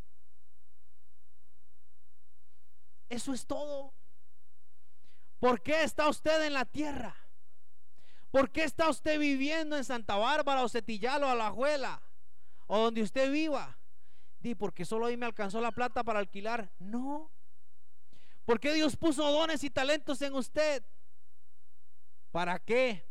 Eso 3.08 3.32
es 3.32 3.46
todo. 3.46 3.94
¿Por 5.40 5.62
qué 5.62 5.82
está 5.82 6.08
usted 6.08 6.44
en 6.44 6.52
la 6.52 6.66
tierra? 6.66 7.16
¿Por 8.30 8.50
qué 8.50 8.64
está 8.64 8.90
usted 8.90 9.18
viviendo 9.18 9.76
en 9.76 9.84
Santa 9.84 10.16
Bárbara 10.16 10.62
o 10.62 10.68
Cetillal 10.68 11.24
o 11.24 11.28
Alajuela 11.28 12.02
o 12.66 12.78
donde 12.78 13.02
usted 13.02 13.32
viva? 13.32 13.78
Di, 14.40 14.54
porque 14.54 14.84
solo 14.84 15.06
ahí 15.06 15.16
me 15.16 15.26
alcanzó 15.26 15.62
la 15.62 15.72
plata 15.72 16.04
para 16.04 16.18
alquilar. 16.18 16.70
No. 16.78 17.30
¿Por 18.44 18.60
qué 18.60 18.74
Dios 18.74 18.96
puso 18.96 19.30
dones 19.32 19.64
y 19.64 19.70
talentos 19.70 20.20
en 20.20 20.34
usted? 20.34 20.84
¿Para 22.30 22.58
qué? 22.58 23.08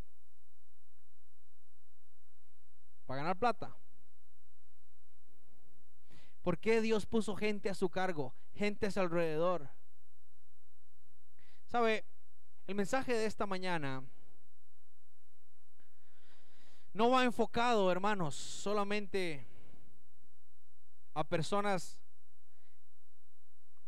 ¿Para 3.07 3.21
ganar 3.21 3.37
plata? 3.37 3.75
¿Por 6.45 6.59
qué 6.59 6.79
Dios 6.79 7.07
puso 7.07 7.35
gente 7.35 7.71
a 7.71 7.73
su 7.73 7.89
cargo, 7.89 8.35
gente 8.53 8.87
alrededor? 8.97 9.67
¿Sabe? 11.65 12.05
El 12.67 12.75
mensaje 12.75 13.15
de 13.15 13.25
esta 13.25 13.47
mañana 13.47 14.03
no 16.93 17.09
va 17.09 17.23
enfocado, 17.23 17.91
hermanos, 17.91 18.35
solamente 18.35 19.47
a 21.15 21.23
personas 21.23 21.97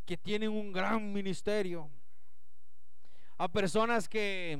que 0.07 0.17
tienen 0.17 0.49
un 0.49 0.73
gran 0.73 1.13
ministerio, 1.13 1.91
a 3.37 3.47
personas 3.47 4.09
que 4.09 4.59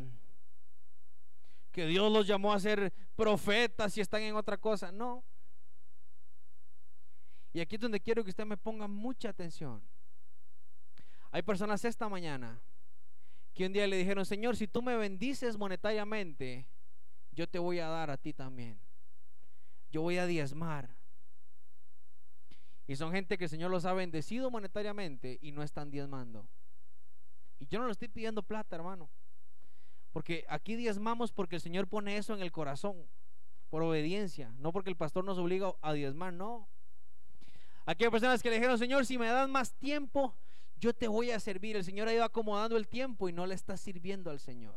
que 1.72 1.88
Dios 1.88 2.12
los 2.12 2.28
llamó 2.28 2.54
a 2.54 2.60
ser 2.60 2.94
profetas 3.16 3.98
y 3.98 4.02
están 4.02 4.22
en 4.22 4.36
otra 4.36 4.58
cosa, 4.58 4.92
no. 4.92 5.24
Y 7.58 7.60
aquí 7.60 7.74
es 7.74 7.82
donde 7.82 8.00
quiero 8.00 8.24
que 8.24 8.30
usted 8.30 8.46
me 8.46 8.56
ponga 8.56 8.88
mucha 8.88 9.30
atención. 9.30 9.82
Hay 11.32 11.42
personas 11.42 11.84
esta 11.86 12.08
mañana 12.08 12.62
que 13.56 13.66
un 13.66 13.74
día 13.74 13.88
le 13.88 13.98
dijeron, 13.98 14.28
Señor, 14.28 14.56
si 14.56 14.68
tú 14.68 14.84
me 14.84 14.96
bendices 14.96 15.58
monetariamente, 15.58 16.68
yo 17.32 17.50
te 17.50 17.58
voy 17.58 17.80
a 17.80 17.88
dar 17.88 18.12
a 18.12 18.18
ti 18.18 18.32
también. 18.32 18.80
Yo 19.90 20.04
voy 20.04 20.20
a 20.20 20.28
diezmar. 20.28 20.96
Y 22.86 22.96
son 22.96 23.12
gente 23.12 23.40
que 23.40 23.46
el 23.46 23.50
Señor 23.50 23.72
los 23.72 23.86
ha 23.86 23.94
bendecido 23.94 24.52
monetariamente 24.52 25.40
y 25.42 25.52
no 25.52 25.64
están 25.64 25.90
diezmando. 25.90 26.48
Y 27.58 27.66
yo 27.66 27.80
no 27.80 27.88
le 27.88 27.94
estoy 27.94 28.10
pidiendo 28.10 28.44
plata, 28.44 28.76
hermano. 28.76 29.10
Porque 30.12 30.46
aquí 30.48 30.76
diezmamos 30.76 31.32
porque 31.32 31.56
el 31.56 31.62
Señor 31.64 31.88
pone 31.88 32.18
eso 32.18 32.36
en 32.36 32.44
el 32.44 32.52
corazón, 32.52 33.08
por 33.72 33.82
obediencia, 33.82 34.54
no 34.60 34.72
porque 34.72 34.92
el 34.92 34.96
pastor 34.96 35.26
nos 35.26 35.40
obliga 35.40 35.74
a 35.82 35.94
diezmar, 35.94 36.34
no. 36.34 36.70
Aquí 37.88 38.04
hay 38.04 38.12
personas 38.12 38.44
que 38.44 38.50
le 38.50 38.58
dijeron, 38.58 38.78
Señor, 38.78 39.06
si 39.06 39.18
me 39.18 39.28
das 39.28 39.48
más 39.48 39.74
tiempo, 39.74 40.36
yo 40.78 40.94
te 40.94 41.08
voy 41.08 41.32
a 41.32 41.40
servir. 41.40 41.78
El 41.78 41.86
Señor 41.86 42.10
ha 42.10 42.14
ido 42.14 42.26
acomodando 42.26 42.76
el 42.76 42.86
tiempo 42.86 43.30
y 43.30 43.32
no 43.32 43.46
le 43.46 43.56
está 43.56 43.78
sirviendo 43.78 44.30
al 44.30 44.42
Señor. 44.42 44.76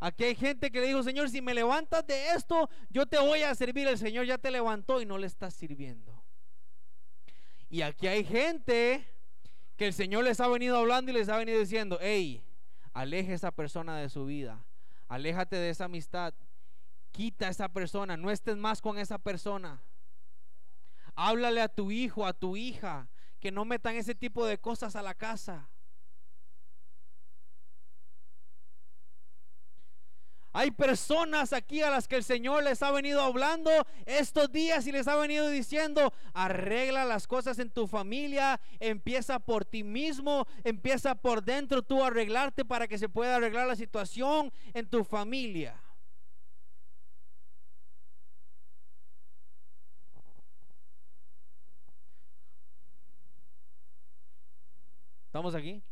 Aquí 0.00 0.24
hay 0.24 0.34
gente 0.34 0.72
que 0.72 0.80
le 0.80 0.88
dijo, 0.88 1.04
Señor, 1.04 1.30
si 1.30 1.40
me 1.40 1.54
levantas 1.54 2.04
de 2.08 2.32
esto, 2.32 2.68
yo 2.90 3.06
te 3.06 3.18
voy 3.18 3.44
a 3.44 3.54
servir. 3.54 3.86
El 3.86 3.98
Señor 3.98 4.26
ya 4.26 4.36
te 4.36 4.50
levantó 4.50 5.00
y 5.00 5.06
no 5.06 5.16
le 5.16 5.28
está 5.28 5.48
sirviendo. 5.48 6.24
Y 7.70 7.82
aquí 7.82 8.08
hay 8.08 8.24
gente 8.24 9.06
que 9.76 9.86
el 9.86 9.92
Señor 9.92 10.24
les 10.24 10.40
ha 10.40 10.48
venido 10.48 10.76
hablando 10.76 11.12
y 11.12 11.14
les 11.14 11.28
ha 11.28 11.36
venido 11.36 11.60
diciendo, 11.60 11.98
hey, 12.00 12.42
aleje 12.92 13.32
esa 13.32 13.52
persona 13.52 13.96
de 13.98 14.08
su 14.08 14.26
vida, 14.26 14.64
aléjate 15.06 15.54
de 15.54 15.70
esa 15.70 15.84
amistad, 15.84 16.34
quita 17.12 17.46
a 17.46 17.50
esa 17.50 17.68
persona, 17.68 18.16
no 18.16 18.32
estés 18.32 18.56
más 18.56 18.82
con 18.82 18.98
esa 18.98 19.18
persona. 19.18 19.80
Háblale 21.14 21.60
a 21.60 21.68
tu 21.68 21.90
hijo, 21.90 22.26
a 22.26 22.32
tu 22.32 22.56
hija, 22.56 23.08
que 23.40 23.52
no 23.52 23.64
metan 23.64 23.96
ese 23.96 24.14
tipo 24.14 24.46
de 24.46 24.58
cosas 24.58 24.96
a 24.96 25.02
la 25.02 25.14
casa. 25.14 25.68
Hay 30.56 30.70
personas 30.70 31.52
aquí 31.52 31.82
a 31.82 31.90
las 31.90 32.06
que 32.06 32.14
el 32.14 32.22
Señor 32.22 32.62
les 32.62 32.80
ha 32.80 32.92
venido 32.92 33.20
hablando 33.20 33.72
estos 34.06 34.52
días 34.52 34.86
y 34.86 34.92
les 34.92 35.08
ha 35.08 35.16
venido 35.16 35.48
diciendo, 35.48 36.12
arregla 36.32 37.04
las 37.04 37.26
cosas 37.26 37.58
en 37.58 37.70
tu 37.70 37.88
familia, 37.88 38.60
empieza 38.78 39.40
por 39.40 39.64
ti 39.64 39.82
mismo, 39.82 40.46
empieza 40.62 41.16
por 41.16 41.42
dentro 41.42 41.82
tú 41.82 42.04
arreglarte 42.04 42.64
para 42.64 42.86
que 42.86 42.98
se 42.98 43.08
pueda 43.08 43.34
arreglar 43.34 43.66
la 43.66 43.74
situación 43.74 44.52
en 44.74 44.88
tu 44.88 45.02
familia. 45.02 45.83
¿Estamos 55.34 55.56
aquí? 55.56 55.82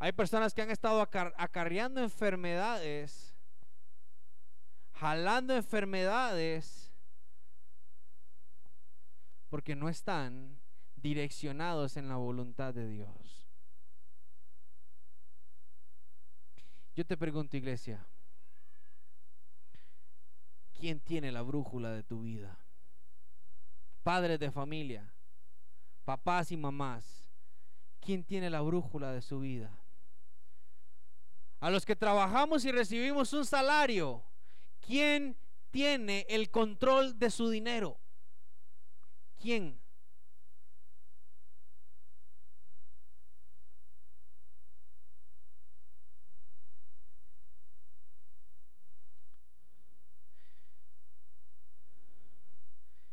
Hay 0.00 0.10
personas 0.10 0.52
que 0.52 0.62
han 0.62 0.70
estado 0.72 1.00
acarreando 1.00 2.02
enfermedades, 2.02 3.36
jalando 4.94 5.54
enfermedades, 5.54 6.92
porque 9.48 9.76
no 9.76 9.88
están 9.88 10.58
direccionados 10.96 11.96
en 11.96 12.08
la 12.08 12.16
voluntad 12.16 12.74
de 12.74 12.88
Dios. 12.88 13.48
Yo 16.96 17.06
te 17.06 17.16
pregunto, 17.16 17.56
iglesia, 17.56 18.04
¿quién 20.72 20.98
tiene 20.98 21.30
la 21.30 21.42
brújula 21.42 21.92
de 21.92 22.02
tu 22.02 22.22
vida? 22.22 22.58
Padres 24.02 24.40
de 24.40 24.50
familia, 24.50 25.14
papás 26.08 26.50
y 26.52 26.56
mamás, 26.56 27.28
¿quién 28.00 28.24
tiene 28.24 28.48
la 28.48 28.62
brújula 28.62 29.12
de 29.12 29.20
su 29.20 29.40
vida? 29.40 29.78
A 31.60 31.68
los 31.68 31.84
que 31.84 31.96
trabajamos 31.96 32.64
y 32.64 32.72
recibimos 32.72 33.34
un 33.34 33.44
salario, 33.44 34.24
¿quién 34.80 35.36
tiene 35.70 36.24
el 36.30 36.50
control 36.50 37.18
de 37.18 37.30
su 37.30 37.50
dinero? 37.50 38.00
¿Quién? 39.36 39.78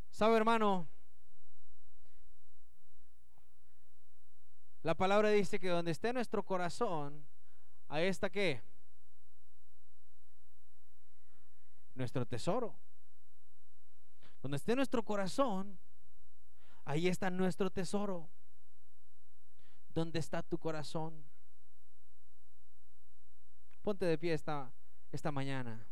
¿Sabe, 0.08 0.38
hermano? 0.38 0.95
La 4.86 4.94
palabra 4.94 5.30
dice 5.30 5.58
que 5.58 5.68
donde 5.68 5.90
esté 5.90 6.12
nuestro 6.12 6.44
corazón, 6.44 7.26
Ahí 7.88 8.06
está 8.06 8.30
qué? 8.30 8.62
Nuestro 11.96 12.24
tesoro. 12.24 12.72
Donde 14.40 14.58
esté 14.58 14.76
nuestro 14.76 15.02
corazón, 15.02 15.76
ahí 16.84 17.08
está 17.08 17.30
nuestro 17.30 17.68
tesoro. 17.68 18.28
¿Dónde 19.88 20.20
está 20.20 20.40
tu 20.44 20.56
corazón? 20.56 21.24
Ponte 23.82 24.04
de 24.04 24.16
pie 24.16 24.34
esta, 24.34 24.70
esta 25.10 25.32
mañana. 25.32 25.84